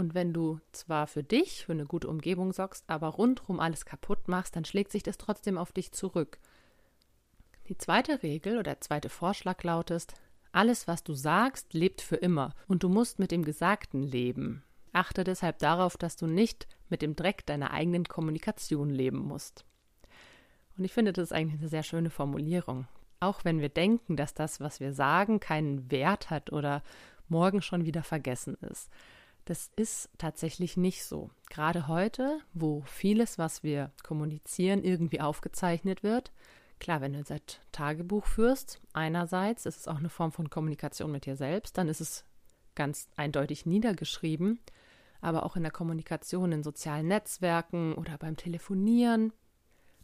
und 0.00 0.14
wenn 0.14 0.32
du 0.32 0.58
zwar 0.72 1.06
für 1.06 1.22
dich, 1.22 1.66
für 1.66 1.72
eine 1.72 1.84
gute 1.84 2.08
Umgebung 2.08 2.52
sorgst, 2.52 2.84
aber 2.88 3.08
rundherum 3.08 3.60
alles 3.60 3.84
kaputt 3.84 4.28
machst, 4.28 4.56
dann 4.56 4.64
schlägt 4.64 4.90
sich 4.90 5.02
das 5.02 5.18
trotzdem 5.18 5.58
auf 5.58 5.72
dich 5.72 5.92
zurück. 5.92 6.38
Die 7.68 7.76
zweite 7.76 8.22
Regel 8.22 8.54
oder 8.54 8.62
der 8.64 8.80
zweite 8.80 9.10
Vorschlag 9.10 9.62
lautet, 9.62 10.14
alles, 10.52 10.88
was 10.88 11.04
du 11.04 11.14
sagst, 11.14 11.74
lebt 11.74 12.00
für 12.00 12.16
immer 12.16 12.54
und 12.66 12.82
du 12.82 12.88
musst 12.88 13.18
mit 13.18 13.30
dem 13.30 13.44
Gesagten 13.44 14.02
leben. 14.02 14.64
Achte 14.92 15.22
deshalb 15.22 15.58
darauf, 15.58 15.96
dass 15.96 16.16
du 16.16 16.26
nicht 16.26 16.66
mit 16.88 17.02
dem 17.02 17.14
Dreck 17.14 17.46
deiner 17.46 17.70
eigenen 17.70 18.04
Kommunikation 18.04 18.90
leben 18.90 19.18
musst. 19.18 19.64
Und 20.76 20.84
ich 20.84 20.92
finde, 20.92 21.12
das 21.12 21.24
ist 21.24 21.32
eigentlich 21.32 21.60
eine 21.60 21.68
sehr 21.68 21.84
schöne 21.84 22.10
Formulierung. 22.10 22.88
Auch 23.20 23.44
wenn 23.44 23.60
wir 23.60 23.68
denken, 23.68 24.16
dass 24.16 24.32
das, 24.32 24.60
was 24.60 24.80
wir 24.80 24.94
sagen, 24.94 25.40
keinen 25.40 25.90
Wert 25.90 26.30
hat 26.30 26.50
oder 26.50 26.82
morgen 27.28 27.60
schon 27.60 27.84
wieder 27.84 28.02
vergessen 28.02 28.56
ist. 28.62 28.90
Das 29.50 29.68
ist 29.74 30.08
tatsächlich 30.16 30.76
nicht 30.76 31.04
so. 31.04 31.28
Gerade 31.48 31.88
heute, 31.88 32.38
wo 32.54 32.82
vieles, 32.82 33.36
was 33.36 33.64
wir 33.64 33.90
kommunizieren, 34.04 34.84
irgendwie 34.84 35.20
aufgezeichnet 35.20 36.04
wird. 36.04 36.30
Klar, 36.78 37.00
wenn 37.00 37.14
du 37.14 37.18
jetzt 37.18 37.60
Tagebuch 37.72 38.26
führst, 38.26 38.80
einerseits 38.92 39.66
ist 39.66 39.78
es 39.78 39.88
auch 39.88 39.98
eine 39.98 40.08
Form 40.08 40.30
von 40.30 40.50
Kommunikation 40.50 41.10
mit 41.10 41.26
dir 41.26 41.34
selbst, 41.34 41.76
dann 41.76 41.88
ist 41.88 42.00
es 42.00 42.24
ganz 42.76 43.08
eindeutig 43.16 43.66
niedergeschrieben, 43.66 44.60
aber 45.20 45.44
auch 45.44 45.56
in 45.56 45.64
der 45.64 45.72
Kommunikation 45.72 46.52
in 46.52 46.62
sozialen 46.62 47.08
Netzwerken 47.08 47.94
oder 47.94 48.18
beim 48.18 48.36
Telefonieren. 48.36 49.32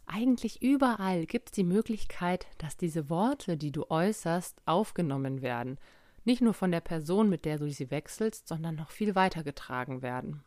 Eigentlich 0.06 0.60
überall 0.60 1.24
gibt 1.24 1.50
es 1.50 1.52
die 1.52 1.62
Möglichkeit, 1.62 2.48
dass 2.58 2.76
diese 2.76 3.08
Worte, 3.10 3.56
die 3.56 3.70
du 3.70 3.88
äußerst, 3.90 4.60
aufgenommen 4.66 5.40
werden 5.40 5.78
nicht 6.26 6.42
nur 6.42 6.54
von 6.54 6.70
der 6.70 6.80
Person, 6.80 7.30
mit 7.30 7.44
der 7.44 7.58
du 7.58 7.70
sie 7.70 7.90
wechselst, 7.90 8.48
sondern 8.48 8.74
noch 8.74 8.90
viel 8.90 9.14
weiter 9.14 9.42
getragen 9.42 10.02
werden. 10.02 10.42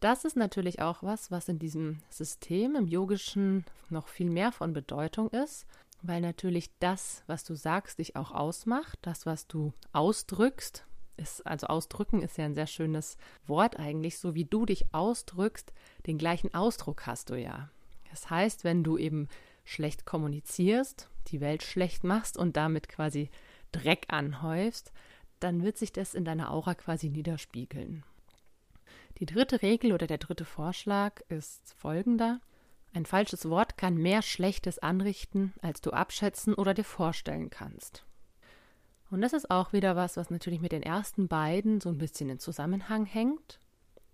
Das 0.00 0.24
ist 0.24 0.36
natürlich 0.36 0.80
auch 0.80 1.02
was, 1.02 1.30
was 1.30 1.48
in 1.48 1.58
diesem 1.58 2.00
System 2.10 2.76
im 2.76 2.86
Yogischen 2.86 3.64
noch 3.88 4.08
viel 4.08 4.30
mehr 4.30 4.52
von 4.52 4.72
Bedeutung 4.72 5.30
ist, 5.30 5.66
weil 6.02 6.20
natürlich 6.20 6.70
das, 6.78 7.22
was 7.26 7.44
du 7.44 7.54
sagst, 7.54 7.98
dich 7.98 8.14
auch 8.14 8.30
ausmacht, 8.30 8.98
das, 9.02 9.26
was 9.26 9.46
du 9.46 9.72
ausdrückst, 9.92 10.86
ist, 11.16 11.46
also 11.46 11.68
ausdrücken 11.68 12.22
ist 12.22 12.36
ja 12.36 12.44
ein 12.44 12.54
sehr 12.54 12.66
schönes 12.66 13.16
Wort 13.46 13.78
eigentlich, 13.78 14.18
so 14.18 14.34
wie 14.34 14.44
du 14.44 14.66
dich 14.66 14.84
ausdrückst, 14.92 15.72
den 16.06 16.18
gleichen 16.18 16.52
Ausdruck 16.54 17.06
hast 17.06 17.30
du 17.30 17.40
ja. 17.40 17.70
Das 18.10 18.28
heißt, 18.28 18.64
wenn 18.64 18.84
du 18.84 18.98
eben 18.98 19.28
schlecht 19.64 20.04
kommunizierst, 20.04 21.08
die 21.28 21.40
Welt 21.40 21.62
schlecht 21.62 22.04
machst 22.04 22.36
und 22.36 22.56
damit 22.56 22.88
quasi 22.88 23.30
Dreck 23.72 24.06
anhäufst, 24.08 24.92
dann 25.40 25.62
wird 25.62 25.76
sich 25.76 25.92
das 25.92 26.14
in 26.14 26.24
deiner 26.24 26.50
Aura 26.52 26.74
quasi 26.74 27.10
niederspiegeln. 27.10 28.04
Die 29.18 29.26
dritte 29.26 29.62
Regel 29.62 29.92
oder 29.92 30.06
der 30.06 30.18
dritte 30.18 30.44
Vorschlag 30.44 31.20
ist 31.28 31.74
folgender. 31.74 32.40
Ein 32.92 33.06
falsches 33.06 33.48
Wort 33.48 33.76
kann 33.76 33.96
mehr 33.96 34.22
Schlechtes 34.22 34.78
anrichten, 34.78 35.54
als 35.62 35.80
du 35.80 35.90
abschätzen 35.90 36.54
oder 36.54 36.74
dir 36.74 36.84
vorstellen 36.84 37.50
kannst. 37.50 38.04
Und 39.10 39.20
das 39.20 39.32
ist 39.32 39.50
auch 39.50 39.72
wieder 39.72 39.96
was, 39.96 40.16
was 40.16 40.30
natürlich 40.30 40.60
mit 40.60 40.72
den 40.72 40.82
ersten 40.82 41.28
beiden 41.28 41.80
so 41.80 41.88
ein 41.88 41.98
bisschen 41.98 42.28
in 42.28 42.38
Zusammenhang 42.38 43.06
hängt. 43.06 43.60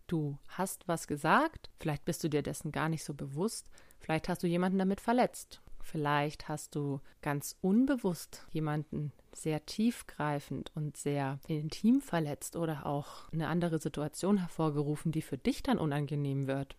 Du 0.07 0.37
hast 0.49 0.87
was 0.87 1.07
gesagt, 1.07 1.71
vielleicht 1.81 2.05
bist 2.05 2.23
du 2.23 2.29
dir 2.29 2.43
dessen 2.43 2.73
gar 2.73 2.89
nicht 2.89 3.05
so 3.05 3.15
bewusst, 3.15 3.67
vielleicht 3.99 4.29
hast 4.29 4.43
du 4.43 4.47
jemanden 4.47 4.79
damit 4.79 5.01
verletzt, 5.01 5.63
vielleicht 5.83 6.49
hast 6.49 6.75
du 6.75 7.01
ganz 7.21 7.57
unbewusst 7.61 8.47
jemanden 8.51 9.13
sehr 9.35 9.65
tiefgreifend 9.67 10.71
und 10.75 10.97
sehr 10.97 11.39
intim 11.49 12.01
verletzt 12.01 12.57
oder 12.57 12.87
auch 12.87 13.31
eine 13.33 13.49
andere 13.49 13.79
Situation 13.79 14.39
hervorgerufen, 14.39 15.13
die 15.13 15.23
für 15.23 15.39
dich 15.39 15.63
dann 15.63 15.79
unangenehm 15.79 16.47
wird. 16.47 16.77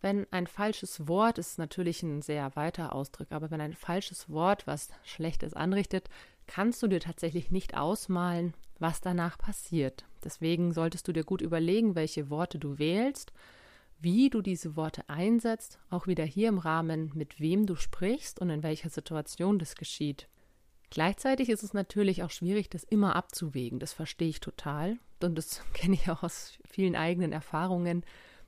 Wenn 0.00 0.26
ein 0.30 0.46
falsches 0.46 1.08
Wort 1.08 1.38
ist 1.38 1.58
natürlich 1.58 2.02
ein 2.02 2.22
sehr 2.22 2.54
weiter 2.54 2.94
Ausdruck, 2.94 3.28
aber 3.30 3.50
wenn 3.50 3.60
ein 3.60 3.74
falsches 3.74 4.30
Wort 4.30 4.66
was 4.66 4.90
Schlechtes 5.02 5.54
anrichtet, 5.54 6.08
kannst 6.46 6.82
du 6.82 6.86
dir 6.86 7.00
tatsächlich 7.00 7.50
nicht 7.50 7.76
ausmalen, 7.76 8.54
was 8.78 9.00
danach 9.00 9.38
passiert. 9.38 10.04
Deswegen 10.22 10.72
solltest 10.72 11.08
du 11.08 11.12
dir 11.12 11.24
gut 11.24 11.42
überlegen, 11.42 11.96
welche 11.96 12.30
Worte 12.30 12.58
du 12.58 12.78
wählst, 12.78 13.32
wie 14.00 14.30
du 14.30 14.42
diese 14.42 14.76
Worte 14.76 15.08
einsetzt, 15.08 15.78
auch 15.90 16.06
wieder 16.06 16.24
hier 16.24 16.48
im 16.48 16.58
Rahmen, 16.58 17.10
mit 17.14 17.40
wem 17.40 17.66
du 17.66 17.74
sprichst 17.74 18.40
und 18.40 18.50
in 18.50 18.62
welcher 18.62 18.90
Situation 18.90 19.58
das 19.58 19.74
geschieht. 19.74 20.28
Gleichzeitig 20.90 21.50
ist 21.50 21.62
es 21.62 21.74
natürlich 21.74 22.22
auch 22.22 22.30
schwierig, 22.30 22.70
das 22.70 22.84
immer 22.84 23.16
abzuwägen. 23.16 23.78
Das 23.78 23.92
verstehe 23.92 24.28
ich 24.28 24.40
total. 24.40 24.98
Und 25.22 25.36
das 25.36 25.62
kenne 25.74 25.94
ich 25.94 26.10
auch 26.10 26.22
aus 26.22 26.58
vielen 26.64 26.96
eigenen 26.96 27.32
Erfahrungen, 27.32 28.04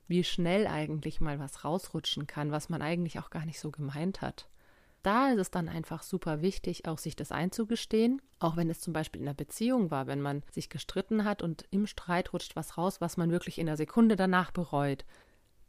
wie 0.09 0.25
schnell 0.25 0.67
eigentlich 0.67 1.21
mal 1.21 1.39
was 1.39 1.65
rausrutschen 1.65 2.27
kann, 2.27 2.51
was 2.51 2.69
man 2.69 2.83
eigentlich 2.83 3.19
auch 3.19 3.31
gar 3.31 3.45
nicht 3.45 3.61
so 3.61 3.71
gemeint 3.71 4.23
hat 4.23 4.49
da 5.03 5.31
ist 5.31 5.39
es 5.39 5.51
dann 5.51 5.69
einfach 5.69 6.03
super 6.03 6.43
wichtig, 6.43 6.87
auch 6.87 6.99
sich 6.99 7.17
das 7.17 7.33
einzugestehen, 7.33 8.21
auch 8.39 8.57
wenn 8.57 8.71
es 8.71 8.81
zum 8.81 8.93
Beispiel 8.93 9.23
in 9.23 9.29
einer 9.29 9.35
Beziehung 9.35 9.91
war, 9.91 10.07
wenn 10.07 10.21
man 10.21 10.43
sich 10.51 10.69
gestritten 10.69 11.25
hat 11.25 11.43
und 11.43 11.65
im 11.71 11.87
Streit 11.87 12.33
rutscht 12.33 12.57
was 12.57 12.77
raus, 12.77 13.01
was 13.01 13.17
man 13.17 13.31
wirklich 13.31 13.59
in 13.59 13.67
der 13.67 13.77
Sekunde 13.77 14.17
danach 14.17 14.51
bereut. 14.51 15.05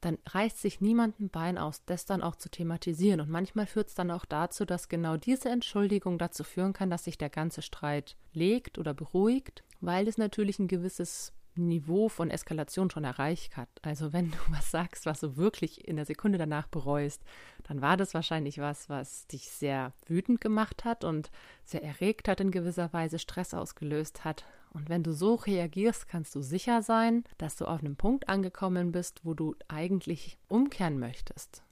Dann 0.01 0.17
reißt 0.27 0.59
sich 0.59 0.81
niemand 0.81 1.19
ein 1.19 1.29
Bein 1.29 1.57
aus, 1.57 1.83
das 1.85 2.05
dann 2.05 2.21
auch 2.23 2.35
zu 2.35 2.49
thematisieren. 2.49 3.21
Und 3.21 3.29
manchmal 3.29 3.67
führt 3.67 3.89
es 3.89 3.95
dann 3.95 4.11
auch 4.11 4.25
dazu, 4.25 4.65
dass 4.65 4.89
genau 4.89 5.15
diese 5.17 5.49
Entschuldigung 5.49 6.17
dazu 6.17 6.43
führen 6.43 6.73
kann, 6.73 6.89
dass 6.89 7.03
sich 7.03 7.17
der 7.17 7.29
ganze 7.29 7.61
Streit 7.61 8.17
legt 8.33 8.77
oder 8.79 8.93
beruhigt, 8.93 9.63
weil 9.79 10.07
es 10.07 10.17
natürlich 10.17 10.59
ein 10.59 10.67
gewisses 10.67 11.33
Niveau 11.55 12.09
von 12.09 12.29
Eskalation 12.29 12.89
schon 12.89 13.03
erreicht 13.03 13.57
hat. 13.57 13.69
Also 13.81 14.13
wenn 14.13 14.31
du 14.31 14.37
was 14.49 14.71
sagst, 14.71 15.05
was 15.05 15.19
du 15.19 15.37
wirklich 15.37 15.87
in 15.87 15.97
der 15.97 16.05
Sekunde 16.05 16.37
danach 16.37 16.67
bereust, 16.67 17.21
dann 17.63 17.81
war 17.81 17.97
das 17.97 18.13
wahrscheinlich 18.13 18.59
was, 18.59 18.89
was 18.89 19.27
dich 19.27 19.49
sehr 19.49 19.93
wütend 20.07 20.41
gemacht 20.41 20.85
hat 20.85 21.03
und 21.03 21.29
sehr 21.63 21.83
erregt 21.83 22.27
hat 22.27 22.39
in 22.39 22.51
gewisser 22.51 22.91
Weise, 22.93 23.19
Stress 23.19 23.53
ausgelöst 23.53 24.23
hat. 24.23 24.45
Und 24.73 24.89
wenn 24.89 25.03
du 25.03 25.13
so 25.13 25.35
reagierst, 25.35 26.07
kannst 26.07 26.33
du 26.33 26.41
sicher 26.41 26.81
sein, 26.81 27.25
dass 27.37 27.57
du 27.57 27.65
auf 27.65 27.79
einem 27.79 27.97
Punkt 27.97 28.29
angekommen 28.29 28.91
bist, 28.91 29.21
wo 29.23 29.33
du 29.33 29.55
eigentlich 29.67 30.37
umkehren 30.47 30.97
möchtest. 30.97 31.63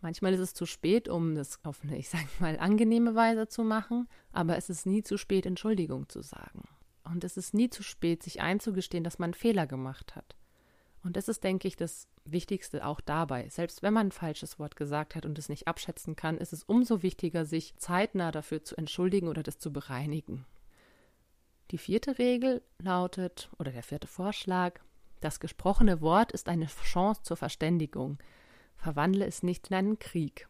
Manchmal 0.00 0.34
ist 0.34 0.40
es 0.40 0.54
zu 0.54 0.66
spät, 0.66 1.08
um 1.08 1.34
das 1.34 1.58
auf 1.64 1.82
eine, 1.82 1.98
ich 1.98 2.08
sag 2.08 2.24
mal, 2.40 2.58
angenehme 2.58 3.14
Weise 3.14 3.48
zu 3.48 3.62
machen, 3.62 4.08
aber 4.32 4.56
es 4.56 4.70
ist 4.70 4.86
nie 4.86 5.02
zu 5.02 5.18
spät, 5.18 5.46
Entschuldigung 5.46 6.08
zu 6.08 6.22
sagen. 6.22 6.62
Und 7.04 7.24
es 7.24 7.36
ist 7.36 7.54
nie 7.54 7.70
zu 7.70 7.82
spät, 7.82 8.22
sich 8.22 8.40
einzugestehen, 8.40 9.04
dass 9.04 9.18
man 9.18 9.34
Fehler 9.34 9.66
gemacht 9.66 10.16
hat. 10.16 10.36
Und 11.02 11.16
das 11.16 11.28
ist, 11.28 11.44
denke 11.44 11.68
ich, 11.68 11.76
das 11.76 12.08
Wichtigste 12.24 12.84
auch 12.84 13.00
dabei. 13.00 13.48
Selbst 13.48 13.82
wenn 13.82 13.94
man 13.94 14.08
ein 14.08 14.12
falsches 14.12 14.58
Wort 14.58 14.76
gesagt 14.76 15.14
hat 15.14 15.24
und 15.24 15.38
es 15.38 15.48
nicht 15.48 15.68
abschätzen 15.68 16.16
kann, 16.16 16.38
ist 16.38 16.52
es 16.52 16.64
umso 16.64 17.02
wichtiger, 17.02 17.44
sich 17.44 17.76
zeitnah 17.76 18.32
dafür 18.32 18.64
zu 18.64 18.76
entschuldigen 18.76 19.28
oder 19.28 19.44
das 19.44 19.58
zu 19.58 19.72
bereinigen. 19.72 20.44
Die 21.70 21.78
vierte 21.78 22.18
Regel 22.18 22.62
lautet, 22.78 23.50
oder 23.58 23.72
der 23.72 23.82
vierte 23.82 24.06
Vorschlag, 24.06 24.80
das 25.20 25.40
gesprochene 25.40 26.00
Wort 26.00 26.32
ist 26.32 26.48
eine 26.48 26.66
Chance 26.66 27.22
zur 27.22 27.36
Verständigung. 27.36 28.18
Verwandle 28.76 29.26
es 29.26 29.42
nicht 29.42 29.68
in 29.68 29.76
einen 29.76 29.98
Krieg. 29.98 30.46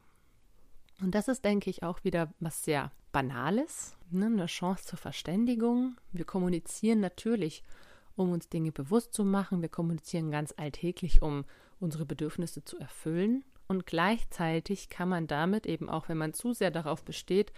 Und 1.01 1.15
das 1.15 1.29
ist, 1.29 1.45
denke 1.45 1.71
ich, 1.71 1.83
auch 1.83 2.05
wieder 2.05 2.33
was 2.41 2.65
sehr 2.65 2.91
Banales, 3.13 3.97
ne? 4.11 4.27
eine 4.27 4.47
Chance 4.47 4.85
zur 4.85 4.99
Verständigung. 4.99 5.97
Wir 6.13 6.25
kommunizieren 6.25 7.01
natürlich, 7.01 7.63
um 8.15 8.31
uns 8.31 8.49
Dinge 8.49 8.73
bewusst 8.73 9.15
zu 9.15 9.25
machen. 9.25 9.63
Wir 9.63 9.69
kommunizieren 9.69 10.31
ganz 10.31 10.53
alltäglich, 10.57 11.23
um 11.23 11.45
unsere 11.81 12.05
Bedürfnisse 12.05 12.65
zu 12.65 12.79
erfüllen. 12.79 13.45
Und 13.69 13.87
gleichzeitig 13.87 14.91
kann 14.91 15.09
man 15.09 15.27
damit 15.27 15.67
eben 15.67 15.89
auch, 15.89 16.09
wenn 16.09 16.19
man 16.19 16.35
zu 16.35 16.53
sehr 16.53 16.71
darauf 16.71 17.05
besteht, 17.05 17.53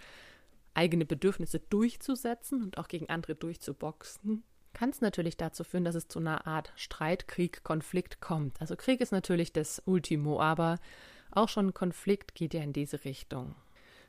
eigene 0.79 1.05
Bedürfnisse 1.05 1.59
durchzusetzen 1.59 2.63
und 2.63 2.77
auch 2.77 2.87
gegen 2.87 3.09
andere 3.09 3.35
durchzuboxen, 3.35 4.43
kann 4.73 4.91
es 4.91 5.01
natürlich 5.01 5.35
dazu 5.35 5.65
führen, 5.65 5.83
dass 5.83 5.95
es 5.95 6.07
zu 6.07 6.19
einer 6.19 6.47
Art 6.47 6.71
Streit, 6.75 7.27
Krieg, 7.27 7.63
Konflikt 7.63 8.21
kommt. 8.21 8.61
Also 8.61 8.77
Krieg 8.77 9.01
ist 9.01 9.11
natürlich 9.11 9.51
das 9.51 9.81
Ultimo, 9.85 10.39
aber 10.39 10.79
auch 11.31 11.49
schon 11.49 11.73
Konflikt 11.73 12.33
geht 12.33 12.53
ja 12.53 12.61
in 12.61 12.71
diese 12.71 13.03
Richtung. 13.03 13.55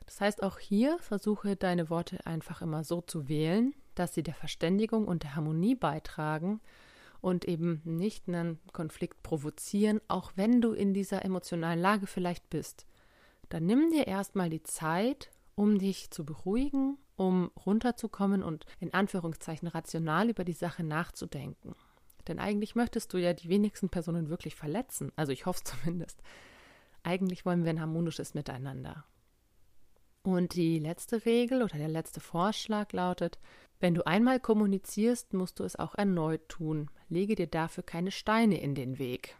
Das 0.05 0.21
heißt, 0.21 0.43
auch 0.43 0.59
hier 0.59 0.97
versuche 0.99 1.55
deine 1.57 1.89
Worte 1.89 2.25
einfach 2.25 2.61
immer 2.61 2.83
so 2.85 3.01
zu 3.01 3.27
wählen, 3.27 3.73
dass 3.95 4.13
sie 4.13 4.23
der 4.23 4.33
Verständigung 4.33 5.07
und 5.07 5.23
der 5.23 5.35
Harmonie 5.35 5.75
beitragen 5.75 6.61
und 7.19 7.45
eben 7.45 7.81
nicht 7.83 8.29
einen 8.29 8.59
Konflikt 8.71 9.23
provozieren, 9.23 9.99
auch 10.07 10.31
wenn 10.35 10.61
du 10.61 10.71
in 10.71 10.93
dieser 10.93 11.25
emotionalen 11.25 11.79
Lage 11.79 12.07
vielleicht 12.07 12.49
bist. 12.49 12.85
Dann 13.49 13.65
nimm 13.65 13.91
dir 13.91 14.07
erstmal 14.07 14.49
die 14.49 14.63
Zeit, 14.63 15.31
um 15.61 15.77
dich 15.77 16.09
zu 16.09 16.25
beruhigen, 16.25 16.97
um 17.17 17.51
runterzukommen 17.67 18.41
und 18.41 18.65
in 18.79 18.95
Anführungszeichen 18.95 19.67
rational 19.67 20.27
über 20.27 20.43
die 20.43 20.53
Sache 20.53 20.83
nachzudenken. 20.83 21.75
Denn 22.27 22.39
eigentlich 22.39 22.73
möchtest 22.73 23.13
du 23.13 23.19
ja 23.19 23.33
die 23.33 23.47
wenigsten 23.47 23.87
Personen 23.87 24.29
wirklich 24.29 24.55
verletzen. 24.55 25.11
Also 25.15 25.31
ich 25.31 25.45
hoffe 25.45 25.63
zumindest. 25.63 26.19
Eigentlich 27.03 27.45
wollen 27.45 27.63
wir 27.63 27.69
ein 27.69 27.79
harmonisches 27.79 28.33
Miteinander. 28.33 29.05
Und 30.23 30.55
die 30.55 30.79
letzte 30.79 31.27
Regel 31.27 31.61
oder 31.61 31.77
der 31.77 31.89
letzte 31.89 32.21
Vorschlag 32.21 32.91
lautet, 32.91 33.37
wenn 33.79 33.93
du 33.93 34.07
einmal 34.07 34.39
kommunizierst, 34.39 35.33
musst 35.33 35.59
du 35.59 35.63
es 35.63 35.75
auch 35.75 35.93
erneut 35.93 36.49
tun. 36.49 36.89
Lege 37.07 37.35
dir 37.35 37.47
dafür 37.47 37.83
keine 37.83 38.09
Steine 38.09 38.59
in 38.59 38.73
den 38.73 38.97
Weg. 38.97 39.35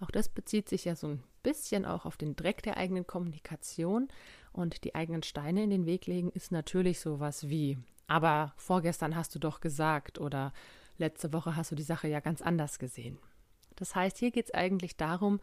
Auch 0.00 0.10
das 0.10 0.28
bezieht 0.28 0.68
sich 0.68 0.84
ja 0.84 0.94
so 0.94 1.08
ein 1.08 1.22
bisschen 1.42 1.84
auch 1.84 2.04
auf 2.04 2.16
den 2.16 2.36
Dreck 2.36 2.62
der 2.62 2.76
eigenen 2.76 3.06
Kommunikation 3.06 4.08
und 4.52 4.84
die 4.84 4.94
eigenen 4.94 5.22
Steine 5.22 5.64
in 5.64 5.70
den 5.70 5.86
Weg 5.86 6.06
legen 6.06 6.30
ist 6.30 6.52
natürlich 6.52 7.00
sowas 7.00 7.48
wie, 7.48 7.78
aber 8.06 8.52
vorgestern 8.56 9.16
hast 9.16 9.34
du 9.34 9.38
doch 9.38 9.60
gesagt 9.60 10.20
oder 10.20 10.52
letzte 10.98 11.32
Woche 11.32 11.56
hast 11.56 11.70
du 11.72 11.74
die 11.74 11.82
Sache 11.82 12.08
ja 12.08 12.20
ganz 12.20 12.42
anders 12.42 12.78
gesehen. 12.78 13.18
Das 13.76 13.94
heißt, 13.94 14.18
hier 14.18 14.30
geht 14.30 14.46
es 14.46 14.54
eigentlich 14.54 14.96
darum, 14.96 15.40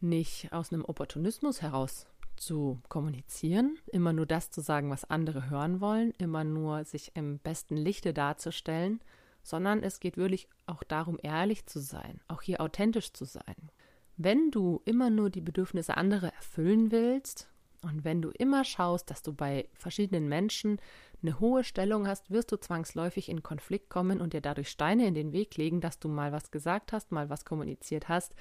nicht 0.00 0.52
aus 0.52 0.72
einem 0.72 0.84
Opportunismus 0.84 1.62
heraus 1.62 2.06
zu 2.36 2.80
kommunizieren, 2.88 3.78
immer 3.92 4.12
nur 4.12 4.26
das 4.26 4.50
zu 4.50 4.60
sagen, 4.60 4.90
was 4.90 5.04
andere 5.04 5.48
hören 5.48 5.80
wollen, 5.80 6.12
immer 6.18 6.44
nur 6.44 6.84
sich 6.84 7.12
im 7.14 7.38
besten 7.38 7.76
Lichte 7.76 8.12
darzustellen, 8.12 9.00
sondern 9.42 9.82
es 9.82 10.00
geht 10.00 10.16
wirklich 10.16 10.48
auch 10.66 10.82
darum, 10.82 11.18
ehrlich 11.22 11.66
zu 11.66 11.80
sein, 11.80 12.20
auch 12.28 12.42
hier 12.42 12.60
authentisch 12.60 13.12
zu 13.12 13.24
sein. 13.24 13.70
Wenn 14.16 14.50
du 14.50 14.82
immer 14.84 15.10
nur 15.10 15.30
die 15.30 15.40
Bedürfnisse 15.40 15.96
anderer 15.96 16.32
erfüllen 16.34 16.90
willst 16.90 17.48
und 17.82 18.04
wenn 18.04 18.22
du 18.22 18.30
immer 18.30 18.64
schaust, 18.64 19.10
dass 19.10 19.22
du 19.22 19.32
bei 19.32 19.68
verschiedenen 19.74 20.28
Menschen 20.28 20.78
eine 21.22 21.40
hohe 21.40 21.64
Stellung 21.64 22.06
hast, 22.06 22.30
wirst 22.30 22.52
du 22.52 22.56
zwangsläufig 22.56 23.28
in 23.28 23.42
Konflikt 23.42 23.90
kommen 23.90 24.20
und 24.20 24.32
dir 24.32 24.40
dadurch 24.40 24.68
Steine 24.68 25.06
in 25.06 25.14
den 25.14 25.32
Weg 25.32 25.56
legen, 25.56 25.80
dass 25.80 25.98
du 25.98 26.08
mal 26.08 26.32
was 26.32 26.50
gesagt 26.50 26.92
hast, 26.92 27.12
mal 27.12 27.30
was 27.30 27.44
kommuniziert 27.44 28.08
hast, 28.08 28.34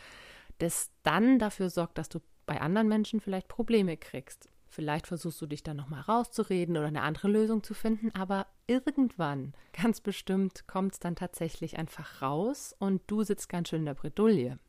das 0.58 0.92
dann 1.04 1.40
dafür 1.40 1.70
sorgt, 1.70 1.98
dass 1.98 2.10
du 2.10 2.20
bei 2.46 2.60
anderen 2.60 2.88
Menschen 2.88 3.20
vielleicht 3.20 3.48
Probleme 3.48 3.98
kriegst. 3.98 4.50
Vielleicht 4.68 5.08
versuchst 5.08 5.42
du 5.42 5.48
dich 5.48 5.63
dann 5.63 5.75
nochmal 5.78 6.01
rauszureden 6.01 6.78
oder 6.78 6.88
eine 6.88 7.01
andere 7.01 7.28
Lösung 7.28 7.62
zu 7.62 7.74
finden, 7.74 8.10
aber 8.16 8.48
irgendwann, 8.68 9.54
ganz 9.74 10.00
bestimmt, 10.00 10.66
kommt 10.66 10.94
es 10.94 11.00
dann 11.00 11.16
tatsächlich 11.16 11.78
einfach 11.78 12.22
raus 12.22 12.74
und 12.80 13.01
du 13.08 13.24
sitzt 13.24 13.50
ganz 13.50 13.70
schön 13.70 13.80
in 13.80 13.86
der 13.86 13.96
Bredouille. 13.96 14.60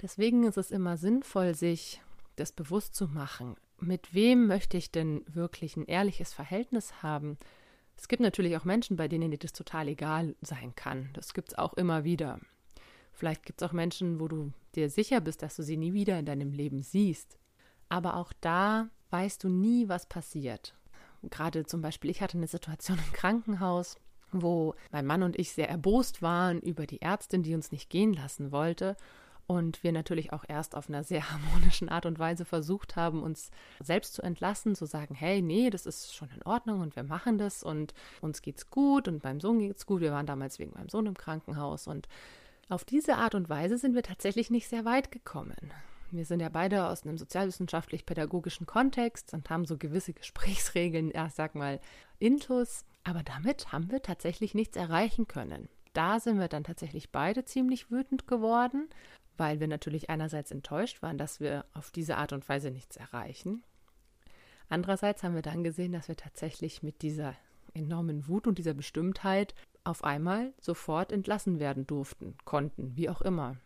Deswegen 0.00 0.44
ist 0.44 0.56
es 0.56 0.70
immer 0.70 0.96
sinnvoll, 0.96 1.54
sich 1.54 2.00
das 2.36 2.52
bewusst 2.52 2.94
zu 2.94 3.08
machen. 3.08 3.56
Mit 3.80 4.14
wem 4.14 4.46
möchte 4.46 4.76
ich 4.76 4.90
denn 4.90 5.24
wirklich 5.26 5.76
ein 5.76 5.86
ehrliches 5.86 6.32
Verhältnis 6.32 7.02
haben? 7.02 7.38
Es 7.96 8.06
gibt 8.06 8.22
natürlich 8.22 8.56
auch 8.56 8.64
Menschen, 8.64 8.96
bei 8.96 9.08
denen 9.08 9.30
dir 9.30 9.38
das 9.38 9.52
total 9.52 9.88
egal 9.88 10.36
sein 10.40 10.74
kann. 10.76 11.10
Das 11.14 11.34
gibt 11.34 11.48
es 11.48 11.58
auch 11.58 11.74
immer 11.74 12.04
wieder. 12.04 12.38
Vielleicht 13.12 13.44
gibt 13.44 13.60
es 13.60 13.68
auch 13.68 13.72
Menschen, 13.72 14.20
wo 14.20 14.28
du 14.28 14.52
dir 14.76 14.88
sicher 14.88 15.20
bist, 15.20 15.42
dass 15.42 15.56
du 15.56 15.64
sie 15.64 15.76
nie 15.76 15.92
wieder 15.92 16.16
in 16.18 16.26
deinem 16.26 16.52
Leben 16.52 16.82
siehst. 16.82 17.36
Aber 17.88 18.14
auch 18.14 18.32
da 18.40 18.88
weißt 19.10 19.42
du 19.42 19.48
nie, 19.48 19.88
was 19.88 20.06
passiert. 20.06 20.74
gerade 21.22 21.66
zum 21.66 21.82
Beispiel, 21.82 22.10
ich 22.10 22.20
hatte 22.22 22.38
eine 22.38 22.46
Situation 22.46 22.98
im 23.04 23.12
Krankenhaus, 23.12 23.96
wo 24.30 24.74
mein 24.92 25.06
Mann 25.06 25.24
und 25.24 25.36
ich 25.36 25.50
sehr 25.50 25.68
erbost 25.68 26.22
waren 26.22 26.60
über 26.60 26.86
die 26.86 27.02
Ärztin, 27.02 27.42
die 27.42 27.54
uns 27.54 27.72
nicht 27.72 27.90
gehen 27.90 28.12
lassen 28.12 28.52
wollte. 28.52 28.96
Und 29.48 29.82
wir 29.82 29.92
natürlich 29.92 30.34
auch 30.34 30.44
erst 30.46 30.76
auf 30.76 30.88
einer 30.88 31.02
sehr 31.02 31.30
harmonischen 31.32 31.88
Art 31.88 32.04
und 32.06 32.18
Weise 32.18 32.44
versucht 32.44 32.96
haben, 32.96 33.22
uns 33.22 33.50
selbst 33.80 34.12
zu 34.14 34.22
entlassen, 34.22 34.76
zu 34.76 34.84
sagen, 34.84 35.14
hey, 35.14 35.40
nee, 35.42 35.70
das 35.70 35.86
ist 35.86 36.14
schon 36.14 36.28
in 36.30 36.42
Ordnung 36.42 36.80
und 36.80 36.94
wir 36.94 37.02
machen 37.02 37.38
das 37.38 37.62
und 37.62 37.94
uns 38.20 38.42
geht's 38.42 38.70
gut 38.70 39.08
und 39.08 39.22
beim 39.22 39.40
Sohn 39.40 39.58
geht's 39.58 39.86
gut. 39.86 40.02
Wir 40.02 40.12
waren 40.12 40.26
damals 40.26 40.58
wegen 40.58 40.74
meinem 40.74 40.90
Sohn 40.90 41.06
im 41.06 41.16
Krankenhaus 41.16 41.86
und 41.86 42.08
auf 42.68 42.84
diese 42.84 43.16
Art 43.16 43.34
und 43.34 43.48
Weise 43.48 43.78
sind 43.78 43.94
wir 43.94 44.02
tatsächlich 44.02 44.50
nicht 44.50 44.68
sehr 44.68 44.84
weit 44.84 45.10
gekommen. 45.10 45.72
Wir 46.10 46.26
sind 46.26 46.40
ja 46.40 46.50
beide 46.50 46.86
aus 46.86 47.04
einem 47.04 47.16
sozialwissenschaftlich-pädagogischen 47.16 48.66
Kontext 48.66 49.32
und 49.32 49.48
haben 49.48 49.64
so 49.64 49.78
gewisse 49.78 50.12
Gesprächsregeln, 50.12 51.10
ja, 51.10 51.30
sag 51.30 51.54
mal, 51.54 51.80
Intus. 52.18 52.84
Aber 53.04 53.22
damit 53.22 53.72
haben 53.72 53.90
wir 53.90 54.02
tatsächlich 54.02 54.54
nichts 54.54 54.76
erreichen 54.76 55.26
können. 55.26 55.70
Da 55.92 56.20
sind 56.20 56.38
wir 56.38 56.48
dann 56.48 56.64
tatsächlich 56.64 57.10
beide 57.10 57.44
ziemlich 57.44 57.90
wütend 57.90 58.26
geworden 58.26 58.88
weil 59.38 59.60
wir 59.60 59.68
natürlich 59.68 60.10
einerseits 60.10 60.50
enttäuscht 60.50 61.00
waren, 61.00 61.16
dass 61.16 61.40
wir 61.40 61.64
auf 61.72 61.90
diese 61.90 62.16
Art 62.18 62.32
und 62.32 62.46
Weise 62.48 62.70
nichts 62.70 62.96
erreichen. 62.96 63.62
Andererseits 64.68 65.22
haben 65.22 65.34
wir 65.34 65.42
dann 65.42 65.64
gesehen, 65.64 65.92
dass 65.92 66.08
wir 66.08 66.16
tatsächlich 66.16 66.82
mit 66.82 67.00
dieser 67.00 67.34
enormen 67.72 68.28
Wut 68.28 68.46
und 68.46 68.58
dieser 68.58 68.74
Bestimmtheit 68.74 69.54
auf 69.84 70.04
einmal 70.04 70.52
sofort 70.60 71.12
entlassen 71.12 71.58
werden 71.58 71.86
durften, 71.86 72.36
konnten, 72.44 72.96
wie 72.96 73.08
auch 73.08 73.22
immer. 73.22 73.56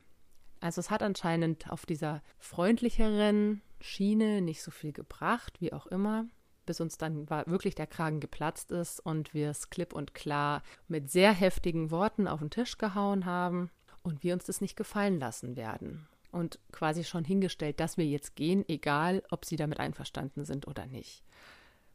Also 0.60 0.80
es 0.80 0.90
hat 0.90 1.02
anscheinend 1.02 1.70
auf 1.70 1.86
dieser 1.86 2.22
freundlicheren 2.38 3.62
Schiene 3.80 4.42
nicht 4.42 4.62
so 4.62 4.70
viel 4.70 4.92
gebracht, 4.92 5.60
wie 5.60 5.72
auch 5.72 5.86
immer, 5.86 6.26
bis 6.66 6.80
uns 6.80 6.98
dann 6.98 7.28
wirklich 7.28 7.74
der 7.74 7.86
Kragen 7.86 8.20
geplatzt 8.20 8.70
ist 8.70 9.00
und 9.00 9.34
wir 9.34 9.50
es 9.50 9.70
klipp 9.70 9.92
und 9.92 10.14
klar 10.14 10.62
mit 10.88 11.10
sehr 11.10 11.32
heftigen 11.32 11.90
Worten 11.90 12.28
auf 12.28 12.40
den 12.40 12.50
Tisch 12.50 12.78
gehauen 12.78 13.26
haben 13.26 13.70
und 14.02 14.22
wir 14.22 14.34
uns 14.34 14.44
das 14.44 14.60
nicht 14.60 14.76
gefallen 14.76 15.20
lassen 15.20 15.56
werden. 15.56 16.06
Und 16.30 16.58
quasi 16.72 17.04
schon 17.04 17.24
hingestellt, 17.24 17.78
dass 17.78 17.98
wir 17.98 18.06
jetzt 18.06 18.36
gehen, 18.36 18.64
egal 18.68 19.22
ob 19.30 19.44
sie 19.44 19.56
damit 19.56 19.80
einverstanden 19.80 20.44
sind 20.44 20.66
oder 20.66 20.86
nicht. 20.86 21.22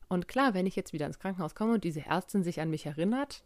Und 0.10 0.28
klar, 0.28 0.54
wenn 0.54 0.66
ich 0.66 0.76
jetzt 0.76 0.94
wieder 0.94 1.06
ins 1.06 1.20
Krankenhaus 1.20 1.56
komme 1.56 1.74
und 1.74 1.84
diese 1.84 2.06
Ärztin 2.06 2.44
sich 2.44 2.62
an 2.62 2.70
mich 2.70 2.86
erinnert, 2.86 3.44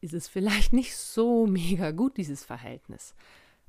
ist 0.00 0.14
es 0.14 0.28
vielleicht 0.28 0.72
nicht 0.72 0.96
so 0.96 1.46
mega 1.46 1.90
gut, 1.90 2.16
dieses 2.16 2.44
Verhältnis. 2.44 3.14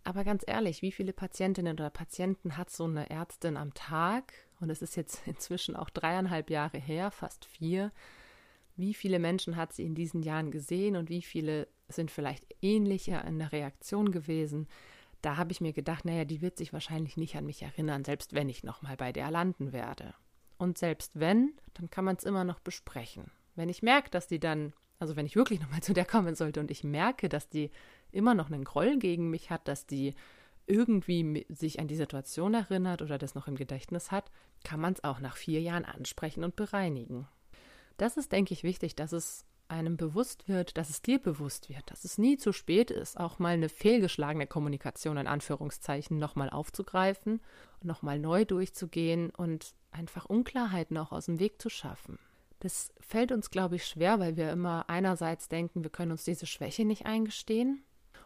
Aber 0.03 0.23
ganz 0.23 0.43
ehrlich, 0.45 0.81
wie 0.81 0.91
viele 0.91 1.13
Patientinnen 1.13 1.73
oder 1.73 1.89
Patienten 1.89 2.57
hat 2.57 2.69
so 2.69 2.85
eine 2.85 3.09
Ärztin 3.09 3.57
am 3.57 3.73
Tag? 3.73 4.33
Und 4.61 4.69
es 4.69 4.81
ist 4.81 4.95
jetzt 4.95 5.23
inzwischen 5.27 5.75
auch 5.75 5.89
dreieinhalb 5.89 6.49
Jahre 6.49 6.77
her, 6.77 7.11
fast 7.11 7.43
vier. 7.43 7.91
Wie 8.77 8.93
viele 8.93 9.19
Menschen 9.19 9.57
hat 9.57 9.73
sie 9.73 9.83
in 9.83 9.95
diesen 9.95 10.21
Jahren 10.21 10.51
gesehen 10.51 10.95
und 10.95 11.09
wie 11.09 11.21
viele 11.21 11.67
sind 11.89 12.09
vielleicht 12.09 12.45
ähnlicher 12.61 13.25
in 13.25 13.37
der 13.37 13.51
Reaktion 13.51 14.11
gewesen. 14.11 14.67
Da 15.21 15.35
habe 15.35 15.51
ich 15.51 15.59
mir 15.61 15.73
gedacht, 15.73 16.05
naja, 16.05 16.23
die 16.23 16.41
wird 16.41 16.57
sich 16.57 16.71
wahrscheinlich 16.71 17.17
nicht 17.17 17.35
an 17.35 17.45
mich 17.45 17.61
erinnern, 17.61 18.05
selbst 18.05 18.33
wenn 18.33 18.49
ich 18.49 18.63
nochmal 18.63 18.95
bei 18.95 19.11
der 19.11 19.29
landen 19.29 19.73
werde. 19.73 20.13
Und 20.57 20.77
selbst 20.77 21.19
wenn, 21.19 21.53
dann 21.73 21.89
kann 21.89 22.05
man 22.05 22.15
es 22.15 22.23
immer 22.23 22.43
noch 22.43 22.59
besprechen. 22.59 23.29
Wenn 23.55 23.69
ich 23.69 23.83
merke, 23.83 24.09
dass 24.09 24.27
die 24.27 24.39
dann, 24.39 24.73
also 24.99 25.15
wenn 25.15 25.25
ich 25.25 25.35
wirklich 25.35 25.59
nochmal 25.59 25.81
zu 25.81 25.93
der 25.93 26.05
kommen 26.05 26.35
sollte 26.35 26.59
und 26.59 26.71
ich 26.71 26.83
merke, 26.83 27.29
dass 27.29 27.49
die 27.49 27.71
immer 28.11 28.33
noch 28.33 28.49
einen 28.49 28.63
Groll 28.63 28.97
gegen 28.97 29.29
mich 29.29 29.49
hat, 29.49 29.67
dass 29.67 29.85
die 29.85 30.15
irgendwie 30.71 31.45
sich 31.49 31.79
an 31.79 31.87
die 31.87 31.95
Situation 31.95 32.53
erinnert 32.53 33.01
oder 33.01 33.17
das 33.17 33.35
noch 33.35 33.47
im 33.47 33.55
Gedächtnis 33.55 34.09
hat, 34.09 34.31
kann 34.63 34.79
man 34.79 34.93
es 34.93 35.03
auch 35.03 35.19
nach 35.19 35.35
vier 35.35 35.61
Jahren 35.61 35.85
ansprechen 35.85 36.43
und 36.43 36.55
bereinigen. 36.55 37.27
Das 37.97 38.17
ist, 38.17 38.31
denke 38.31 38.53
ich, 38.53 38.63
wichtig, 38.63 38.95
dass 38.95 39.11
es 39.11 39.45
einem 39.67 39.97
bewusst 39.97 40.47
wird, 40.47 40.77
dass 40.77 40.89
es 40.89 41.01
dir 41.01 41.19
bewusst 41.19 41.69
wird, 41.69 41.89
dass 41.91 42.03
es 42.03 42.17
nie 42.17 42.37
zu 42.37 42.51
spät 42.51 42.91
ist, 42.91 43.19
auch 43.19 43.39
mal 43.39 43.53
eine 43.53 43.69
fehlgeschlagene 43.69 44.47
Kommunikation 44.47 45.17
in 45.17 45.27
Anführungszeichen 45.27 46.17
nochmal 46.17 46.49
aufzugreifen, 46.49 47.41
nochmal 47.81 48.19
neu 48.19 48.45
durchzugehen 48.45 49.29
und 49.29 49.73
einfach 49.91 50.25
Unklarheiten 50.25 50.97
auch 50.97 51.11
aus 51.11 51.25
dem 51.25 51.39
Weg 51.39 51.61
zu 51.61 51.69
schaffen. 51.69 52.19
Das 52.59 52.93
fällt 52.99 53.31
uns, 53.31 53.49
glaube 53.49 53.75
ich, 53.75 53.85
schwer, 53.85 54.19
weil 54.19 54.37
wir 54.37 54.51
immer 54.51 54.89
einerseits 54.89 55.47
denken, 55.47 55.83
wir 55.83 55.89
können 55.89 56.11
uns 56.11 56.23
diese 56.23 56.45
Schwäche 56.45 56.85
nicht 56.85 57.05
eingestehen 57.05 57.83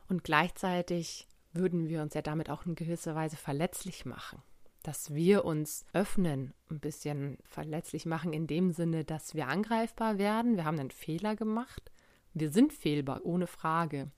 und 0.09 0.23
gleichzeitig 0.23 1.27
würden 1.55 1.89
wir 1.89 2.01
uns 2.01 2.13
ja 2.13 2.21
damit 2.21 2.49
auch 2.49 2.65
in 2.65 2.75
gewisser 2.75 3.15
Weise 3.15 3.37
verletzlich 3.37 4.05
machen 4.05 4.41
dass 4.85 5.15
wir 5.15 5.45
uns 5.45 5.83
öffnen, 5.93 6.53
ein 6.69 6.79
bisschen 6.79 7.39
verletzlich 7.43 8.05
machen, 8.05 8.33
in 8.33 8.45
dem 8.45 8.71
Sinne, 8.71 9.03
dass 9.03 9.33
wir 9.33 9.47
angreifbar 9.47 10.19
werden. 10.19 10.57
Wir 10.57 10.65
haben 10.65 10.79
einen 10.79 10.91
Fehler 10.91 11.35
gemacht. 11.35 11.91
Wir 12.35 12.51
sind 12.51 12.71
fehlbar, 12.71 13.25
ohne 13.25 13.47
Frage. 13.47 14.11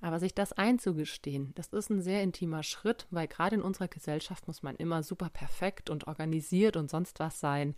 Aber 0.00 0.18
sich 0.18 0.34
das 0.34 0.54
einzugestehen, 0.54 1.52
das 1.54 1.68
ist 1.68 1.90
ein 1.90 2.00
sehr 2.00 2.22
intimer 2.22 2.62
Schritt, 2.62 3.06
weil 3.10 3.28
gerade 3.28 3.56
in 3.56 3.62
unserer 3.62 3.88
Gesellschaft 3.88 4.46
muss 4.46 4.62
man 4.62 4.76
immer 4.76 5.02
super 5.02 5.28
perfekt 5.28 5.90
und 5.90 6.06
organisiert 6.06 6.78
und 6.78 6.90
sonst 6.90 7.20
was 7.20 7.38
sein. 7.38 7.74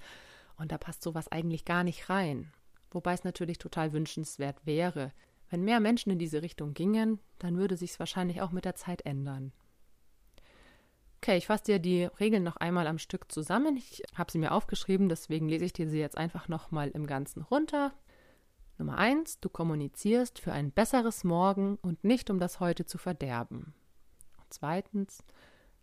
Und 0.56 0.70
da 0.70 0.78
passt 0.78 1.02
sowas 1.02 1.26
eigentlich 1.32 1.64
gar 1.64 1.82
nicht 1.82 2.08
rein. 2.08 2.52
Wobei 2.92 3.14
es 3.14 3.24
natürlich 3.24 3.58
total 3.58 3.92
wünschenswert 3.92 4.64
wäre. 4.64 5.12
Wenn 5.50 5.64
mehr 5.64 5.80
Menschen 5.80 6.10
in 6.10 6.18
diese 6.18 6.42
Richtung 6.42 6.74
gingen, 6.74 7.20
dann 7.38 7.56
würde 7.56 7.76
sich 7.76 7.92
es 7.92 7.98
wahrscheinlich 7.98 8.42
auch 8.42 8.50
mit 8.50 8.64
der 8.64 8.74
Zeit 8.74 9.06
ändern. 9.06 9.52
Okay, 11.20 11.36
ich 11.36 11.46
fasse 11.46 11.64
dir 11.64 11.78
die 11.78 12.04
Regeln 12.04 12.44
noch 12.44 12.56
einmal 12.56 12.86
am 12.86 12.98
Stück 12.98 13.30
zusammen. 13.32 13.76
Ich 13.76 14.02
habe 14.14 14.30
sie 14.30 14.38
mir 14.38 14.52
aufgeschrieben, 14.52 15.08
deswegen 15.08 15.48
lese 15.48 15.64
ich 15.64 15.72
dir 15.72 15.88
sie 15.88 15.98
jetzt 15.98 16.16
einfach 16.16 16.48
nochmal 16.48 16.90
im 16.90 17.06
Ganzen 17.06 17.42
runter. 17.42 17.92
Nummer 18.78 18.98
eins: 18.98 19.40
Du 19.40 19.48
kommunizierst 19.48 20.38
für 20.38 20.52
ein 20.52 20.70
besseres 20.70 21.24
Morgen 21.24 21.76
und 21.82 22.04
nicht 22.04 22.30
um 22.30 22.38
das 22.38 22.60
Heute 22.60 22.86
zu 22.86 22.98
verderben. 22.98 23.74
zweitens, 24.50 25.24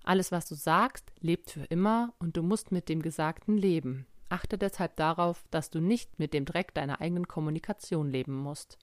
alles, 0.04 0.32
was 0.32 0.48
du 0.48 0.56
sagst, 0.56 1.12
lebt 1.20 1.52
für 1.52 1.66
immer 1.66 2.14
und 2.20 2.38
du 2.38 2.44
musst 2.44 2.72
mit 2.72 2.90
dem 2.90 3.02
Gesagten 3.02 3.58
leben. 3.58 4.06
Achte 4.30 4.58
deshalb 4.58 4.96
darauf, 4.96 5.44
dass 5.52 5.70
du 5.70 5.82
nicht 5.82 6.20
mit 6.20 6.34
dem 6.34 6.46
Dreck 6.46 6.74
deiner 6.74 7.02
eigenen 7.02 7.28
Kommunikation 7.28 8.10
leben 8.10 8.36
musst. 8.36 8.78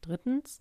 Drittens, 0.00 0.60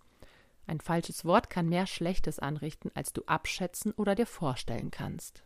ein 0.68 0.82
falsches 0.82 1.26
Wort 1.26 1.50
kann 1.50 1.68
mehr 1.68 1.88
Schlechtes 1.88 2.40
anrichten, 2.40 2.92
als 2.94 3.12
du 3.14 3.24
abschätzen 3.26 3.92
oder 3.94 4.16
dir 4.16 4.28
vorstellen 4.28 4.92
kannst. 4.92 5.44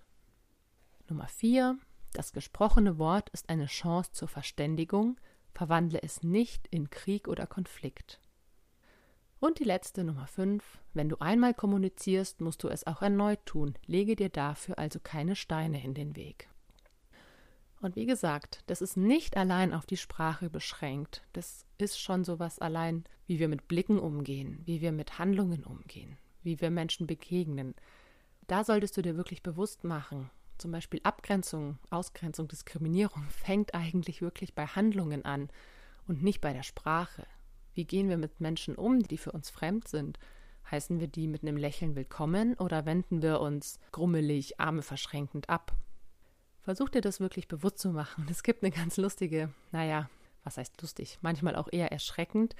Nummer 1.07 1.27
4. 1.27 1.77
Das 2.11 2.33
gesprochene 2.33 2.97
Wort 2.97 3.29
ist 3.29 3.49
eine 3.49 3.67
Chance 3.67 4.11
zur 4.11 4.27
Verständigung, 4.27 5.19
verwandle 5.53 6.01
es 6.03 6.23
nicht 6.23 6.67
in 6.67 6.89
Krieg 6.89 7.27
oder 7.27 7.47
Konflikt. 7.47 8.19
Und 9.39 9.59
die 9.59 9.65
letzte 9.65 10.03
Nummer 10.03 10.27
5. 10.27 10.63
Wenn 10.93 11.09
du 11.09 11.17
einmal 11.19 11.53
kommunizierst, 11.53 12.39
musst 12.39 12.63
du 12.63 12.69
es 12.69 12.87
auch 12.87 13.01
erneut 13.01 13.45
tun, 13.45 13.75
lege 13.85 14.15
dir 14.15 14.29
dafür 14.29 14.79
also 14.79 14.99
keine 14.99 15.35
Steine 15.35 15.83
in 15.83 15.93
den 15.93 16.15
Weg. 16.15 16.49
Und 17.83 17.97
wie 17.97 18.05
gesagt, 18.05 18.63
das 18.67 18.81
ist 18.81 18.95
nicht 18.95 19.35
allein 19.35 19.73
auf 19.73 19.85
die 19.85 19.97
Sprache 19.97 20.49
beschränkt. 20.49 21.21
Das 21.33 21.65
ist 21.77 21.99
schon 21.99 22.23
sowas 22.23 22.57
allein, 22.59 23.03
wie 23.27 23.39
wir 23.39 23.49
mit 23.49 23.67
Blicken 23.67 23.99
umgehen, 23.99 24.61
wie 24.63 24.79
wir 24.79 24.93
mit 24.93 25.19
Handlungen 25.19 25.65
umgehen, 25.65 26.17
wie 26.43 26.61
wir 26.61 26.71
Menschen 26.71 27.07
begegnen. 27.07 27.75
Da 28.47 28.63
solltest 28.63 28.95
du 28.95 29.01
dir 29.01 29.17
wirklich 29.17 29.43
bewusst 29.43 29.83
machen. 29.83 30.29
Zum 30.59 30.71
Beispiel 30.71 31.01
Abgrenzung, 31.03 31.77
Ausgrenzung, 31.89 32.47
Diskriminierung 32.47 33.23
fängt 33.29 33.75
eigentlich 33.75 34.21
wirklich 34.21 34.55
bei 34.55 34.65
Handlungen 34.65 35.25
an 35.25 35.49
und 36.07 36.23
nicht 36.23 36.39
bei 36.39 36.53
der 36.53 36.63
Sprache. 36.63 37.27
Wie 37.73 37.83
gehen 37.83 38.07
wir 38.07 38.17
mit 38.17 38.39
Menschen 38.39 38.75
um, 38.75 39.03
die 39.03 39.17
für 39.17 39.33
uns 39.33 39.49
fremd 39.49 39.89
sind? 39.89 40.19
Heißen 40.71 41.01
wir 41.01 41.07
die 41.07 41.27
mit 41.27 41.41
einem 41.41 41.57
Lächeln 41.57 41.97
willkommen 41.97 42.53
oder 42.53 42.85
wenden 42.85 43.21
wir 43.21 43.41
uns 43.41 43.77
grummelig, 43.91 44.57
Arme 44.61 44.83
verschränkend 44.83 45.49
ab? 45.49 45.75
Versuch 46.63 46.89
dir 46.89 47.01
das 47.01 47.19
wirklich 47.19 47.47
bewusst 47.47 47.79
zu 47.79 47.89
machen. 47.89 48.25
Es 48.29 48.41
gibt 48.41 48.63
eine 48.63 48.71
ganz 48.71 48.97
lustige, 48.97 49.49
naja, 49.71 50.09
was 50.43 50.57
heißt 50.57 50.81
lustig, 50.81 51.19
manchmal 51.21 51.55
auch 51.55 51.67
eher 51.71 51.91
erschreckend, 51.91 52.55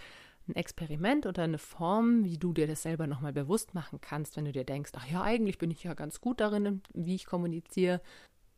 ein 0.48 0.56
Experiment 0.56 1.26
oder 1.26 1.44
eine 1.44 1.58
Form, 1.58 2.26
wie 2.26 2.38
du 2.38 2.52
dir 2.52 2.68
das 2.68 2.82
selber 2.82 3.08
nochmal 3.08 3.32
bewusst 3.32 3.74
machen 3.74 4.02
kannst, 4.02 4.36
wenn 4.36 4.44
du 4.44 4.52
dir 4.52 4.66
denkst, 4.66 4.92
ach 4.96 5.10
ja, 5.10 5.22
eigentlich 5.22 5.58
bin 5.58 5.72
ich 5.72 5.84
ja 5.86 5.94
ganz 5.94 6.20
gut 6.20 6.42
darin, 6.42 6.82
wie 6.94 7.16
ich 7.16 7.26
kommuniziere. 7.26 8.02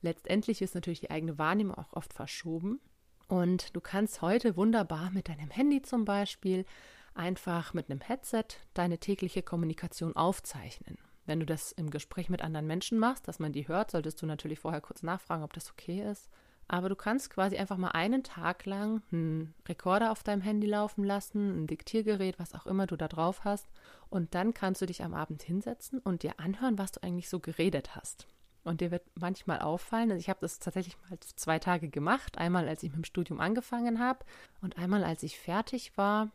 Letztendlich 0.02 0.64
ist 0.64 0.74
natürlich 0.74 1.02
die 1.02 1.12
eigene 1.12 1.38
Wahrnehmung 1.38 1.76
auch 1.76 1.94
oft 1.94 2.14
verschoben. 2.14 2.80
Und 3.28 3.76
du 3.76 3.82
kannst 3.82 4.24
heute 4.24 4.56
wunderbar 4.56 5.12
mit 5.12 5.30
deinem 5.30 5.52
Handy 5.52 5.84
zum 5.84 6.06
Beispiel 6.06 6.66
einfach 7.14 7.74
mit 7.74 7.90
einem 7.90 8.02
Headset 8.02 8.46
deine 8.74 8.98
tägliche 8.98 9.44
Kommunikation 9.44 10.16
aufzeichnen. 10.16 10.98
Wenn 11.26 11.40
du 11.40 11.46
das 11.46 11.72
im 11.72 11.90
Gespräch 11.90 12.30
mit 12.30 12.42
anderen 12.42 12.68
Menschen 12.68 13.00
machst, 13.00 13.28
dass 13.28 13.40
man 13.40 13.52
die 13.52 13.68
hört, 13.68 13.92
solltest 13.92 14.22
du 14.22 14.26
natürlich 14.26 14.60
vorher 14.60 14.82
kurz 14.82 15.04
nachfragen, 15.04 15.44
ob 15.44 15.54
das 15.54 15.72
okay 15.72 16.02
ist. 16.10 16.30
Aber 16.68 16.90
du 16.90 16.96
kannst 16.96 17.30
quasi 17.30 17.58
einfach 17.58 17.78
mal 17.78 17.92
einen 17.92 18.24
Tag 18.24 18.66
lang 18.66 19.04
einen 19.12 19.54
Rekorder 19.68 20.12
auf 20.12 20.24
deinem 20.24 20.42
Handy 20.42 20.66
laufen 20.66 21.04
lassen, 21.04 21.64
ein 21.64 21.68
Diktiergerät, 21.68 22.40
was 22.40 22.56
auch 22.56 22.66
immer 22.66 22.88
du 22.88 22.96
da 22.96 23.08
drauf 23.08 23.44
hast. 23.44 23.68
Und 24.10 24.34
dann 24.34 24.54
kannst 24.56 24.82
du 24.82 24.88
dich 24.88 25.04
am 25.04 25.14
Abend 25.14 25.44
hinsetzen 25.44 26.00
und 26.00 26.24
dir 26.24 26.40
anhören, 26.40 26.80
was 26.80 26.92
du 26.92 27.04
eigentlich 27.04 27.30
so 27.30 27.40
geredet 27.40 27.96
hast. 27.96 28.28
und 28.66 28.82
dir 28.82 28.92
wird 28.92 29.04
manchmal 29.16 29.60
auffallen, 29.60 30.12
also 30.12 30.20
ich 30.20 30.30
habe 30.30 30.40
das 30.42 30.60
tatsächlich 30.60 30.98
mal 31.10 31.20
zwei 31.20 31.60
Tage 31.60 31.88
gemacht, 31.88 32.38
einmal 32.38 32.68
als 32.68 32.84
ich 32.84 32.90
mit 32.90 32.98
dem 32.98 33.04
Studium 33.06 33.40
angefangen 33.40 34.00
habe 34.00 34.26
und 34.62 34.78
einmal 34.78 35.04
als 35.04 35.24
ich 35.24 35.40
fertig 35.40 35.96
war. 35.98 36.32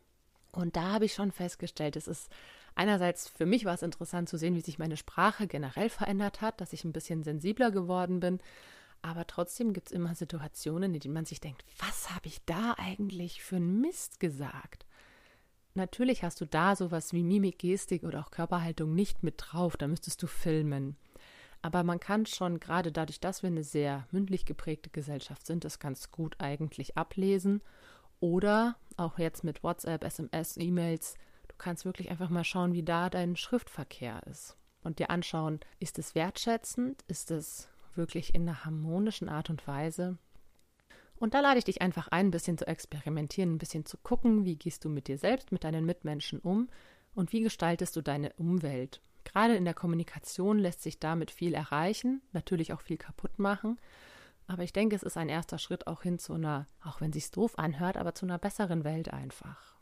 Und 0.52 0.76
da 0.76 0.92
habe 0.92 1.04
ich 1.04 1.14
schon 1.14 1.32
festgestellt, 1.32 1.96
es 1.96 2.08
ist 2.08 2.30
einerseits 2.80 3.28
für 3.28 3.44
mich 3.44 3.66
war 3.66 3.74
es 3.74 3.82
interessant 3.82 4.28
zu 4.30 4.38
sehen, 4.38 4.54
wie 4.54 4.62
sich 4.62 4.78
meine 4.78 4.96
Sprache 4.96 5.46
generell 5.46 5.90
verändert 5.90 6.40
hat, 6.40 6.60
dass 6.62 6.72
ich 6.72 6.84
ein 6.84 6.92
bisschen 6.92 7.22
sensibler 7.22 7.70
geworden 7.70 8.20
bin. 8.20 8.40
Aber 9.02 9.26
trotzdem 9.26 9.74
gibt 9.74 9.88
es 9.88 9.92
immer 9.92 10.14
Situationen, 10.14 10.94
in 10.94 11.00
denen 11.00 11.14
man 11.14 11.26
sich 11.26 11.40
denkt, 11.40 11.64
was 11.78 12.10
habe 12.10 12.26
ich 12.26 12.42
da 12.46 12.74
eigentlich 12.78 13.42
für 13.42 13.56
einen 13.56 13.82
Mist 13.82 14.18
gesagt? 14.18 14.86
Natürlich 15.74 16.24
hast 16.24 16.40
du 16.40 16.46
da 16.46 16.74
sowas 16.74 17.12
wie 17.12 17.22
Mimik, 17.22 17.58
Gestik 17.58 18.02
oder 18.02 18.20
auch 18.20 18.30
Körperhaltung 18.30 18.94
nicht 18.94 19.22
mit 19.22 19.34
drauf, 19.36 19.76
da 19.76 19.86
müsstest 19.86 20.22
du 20.22 20.26
filmen. 20.26 20.96
Aber 21.62 21.84
man 21.84 22.00
kann 22.00 22.24
schon 22.24 22.60
gerade 22.60 22.90
dadurch, 22.90 23.20
dass 23.20 23.42
wir 23.42 23.48
eine 23.48 23.62
sehr 23.62 24.06
mündlich 24.10 24.46
geprägte 24.46 24.88
Gesellschaft 24.88 25.46
sind, 25.46 25.64
das 25.64 25.78
ganz 25.78 26.10
gut 26.10 26.36
eigentlich 26.38 26.96
ablesen. 26.96 27.60
Oder 28.20 28.76
auch 28.96 29.18
jetzt 29.18 29.44
mit 29.44 29.62
WhatsApp, 29.62 30.02
SMS, 30.04 30.56
E-Mails, 30.56 31.14
kannst 31.60 31.84
wirklich 31.84 32.10
einfach 32.10 32.30
mal 32.30 32.44
schauen, 32.44 32.72
wie 32.72 32.82
da 32.82 33.08
dein 33.08 33.36
Schriftverkehr 33.36 34.26
ist. 34.26 34.56
Und 34.82 34.98
dir 34.98 35.10
anschauen, 35.10 35.60
ist 35.78 35.98
es 35.98 36.14
wertschätzend, 36.14 37.04
ist 37.06 37.30
es 37.30 37.68
wirklich 37.94 38.34
in 38.34 38.48
einer 38.48 38.64
harmonischen 38.64 39.28
Art 39.28 39.50
und 39.50 39.66
Weise. 39.66 40.18
Und 41.16 41.34
da 41.34 41.40
lade 41.40 41.58
ich 41.58 41.64
dich 41.64 41.82
einfach 41.82 42.08
ein, 42.08 42.26
ein 42.26 42.30
bisschen 42.30 42.56
zu 42.56 42.66
experimentieren, 42.66 43.52
ein 43.52 43.58
bisschen 43.58 43.84
zu 43.84 43.98
gucken, 43.98 44.46
wie 44.46 44.56
gehst 44.56 44.84
du 44.84 44.88
mit 44.88 45.06
dir 45.06 45.18
selbst, 45.18 45.52
mit 45.52 45.64
deinen 45.64 45.84
Mitmenschen 45.84 46.38
um 46.40 46.70
und 47.14 47.32
wie 47.32 47.42
gestaltest 47.42 47.94
du 47.94 48.00
deine 48.00 48.32
Umwelt. 48.34 49.02
Gerade 49.24 49.54
in 49.54 49.66
der 49.66 49.74
Kommunikation 49.74 50.58
lässt 50.58 50.82
sich 50.82 50.98
damit 50.98 51.30
viel 51.30 51.52
erreichen, 51.52 52.22
natürlich 52.32 52.72
auch 52.72 52.80
viel 52.80 52.96
kaputt 52.96 53.38
machen. 53.38 53.78
Aber 54.46 54.62
ich 54.62 54.72
denke, 54.72 54.96
es 54.96 55.02
ist 55.02 55.18
ein 55.18 55.28
erster 55.28 55.58
Schritt 55.58 55.86
auch 55.86 56.02
hin 56.02 56.18
zu 56.18 56.32
einer, 56.32 56.66
auch 56.82 57.02
wenn 57.02 57.12
sich's 57.12 57.30
doof 57.30 57.58
anhört, 57.58 57.98
aber 57.98 58.14
zu 58.14 58.24
einer 58.24 58.38
besseren 58.38 58.82
Welt 58.82 59.12
einfach. 59.12 59.79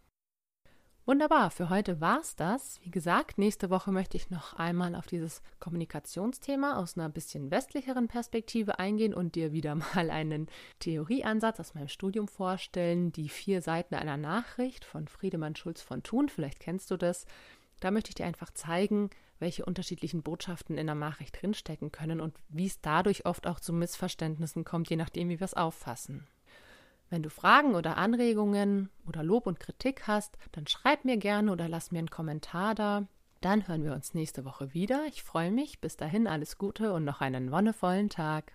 Wunderbar, 1.09 1.51
für 1.51 1.71
heute 1.71 2.03
war's 2.03 2.37
das. 2.37 2.81
Wie 2.83 2.90
gesagt, 2.90 3.38
nächste 3.38 3.71
Woche 3.71 3.90
möchte 3.90 4.18
ich 4.18 4.29
noch 4.29 4.53
einmal 4.53 4.94
auf 4.94 5.07
dieses 5.07 5.40
Kommunikationsthema 5.59 6.77
aus 6.77 6.99
einer 6.99 7.09
bisschen 7.09 7.51
westlicheren 7.51 8.09
Perspektive 8.09 8.79
eingehen 8.79 9.14
und 9.14 9.35
dir 9.35 9.51
wieder 9.51 9.75
mal 9.94 10.11
einen 10.11 10.49
Theorieansatz 10.81 11.61
aus 11.61 11.73
meinem 11.73 11.88
Studium 11.88 12.29
vorstellen. 12.29 13.11
Die 13.11 13.31
vier 13.31 13.62
Seiten 13.62 13.94
einer 13.94 14.18
Nachricht 14.18 14.85
von 14.85 15.09
Friedemann 15.09 15.57
Schulz 15.57 15.81
von 15.81 16.03
Thun, 16.03 16.29
vielleicht 16.29 16.61
kennst 16.61 16.90
du 16.90 16.99
das. 16.99 17.25
Da 17.81 17.90
möchte 17.90 18.11
ich 18.11 18.16
dir 18.16 18.27
einfach 18.27 18.53
zeigen, 18.53 19.09
welche 19.38 19.64
unterschiedlichen 19.64 20.23
Botschaften 20.23 20.77
in 20.77 20.88
der 20.88 20.94
Nachricht 20.94 21.40
drinstecken 21.40 21.90
können 21.90 22.21
und 22.21 22.37
wie 22.51 22.66
es 22.66 22.83
dadurch 22.83 23.25
oft 23.25 23.47
auch 23.47 23.61
zu 23.61 23.73
Missverständnissen 23.73 24.64
kommt, 24.64 24.90
je 24.90 24.97
nachdem, 24.97 25.31
wie 25.31 25.40
wir 25.40 25.47
es 25.47 25.55
auffassen. 25.55 26.27
Wenn 27.11 27.23
du 27.23 27.31
Fragen 27.31 27.75
oder 27.75 27.97
Anregungen 27.97 28.90
oder 29.07 29.23
Lob 29.23 29.47
und 29.47 29.61
Kritik 29.61 30.07
hast, 30.07 30.37
dann 30.53 30.66
schreib 30.66 31.05
mir 31.05 31.16
gerne 31.16 31.53
oder 31.53 31.68
lass 31.68 31.90
mir 31.90 32.01
einen 32.01 32.11
Kommentar 32.11 32.75
da. 32.75 33.07
Dann 33.40 33.68
hören 33.68 33.85
wir 33.85 33.92
uns 33.94 34.14
nächste 34.14 34.44
Woche 34.44 34.75
wieder. 34.75 35.05
Ich 35.07 35.23
freue 35.23 35.51
mich. 35.51 35.81
Bis 35.81 35.97
dahin 35.97 36.27
alles 36.27 36.59
Gute 36.59 36.92
und 36.92 37.05
noch 37.05 37.21
einen 37.21 37.51
wonnevollen 37.51 38.09
Tag. 38.09 38.53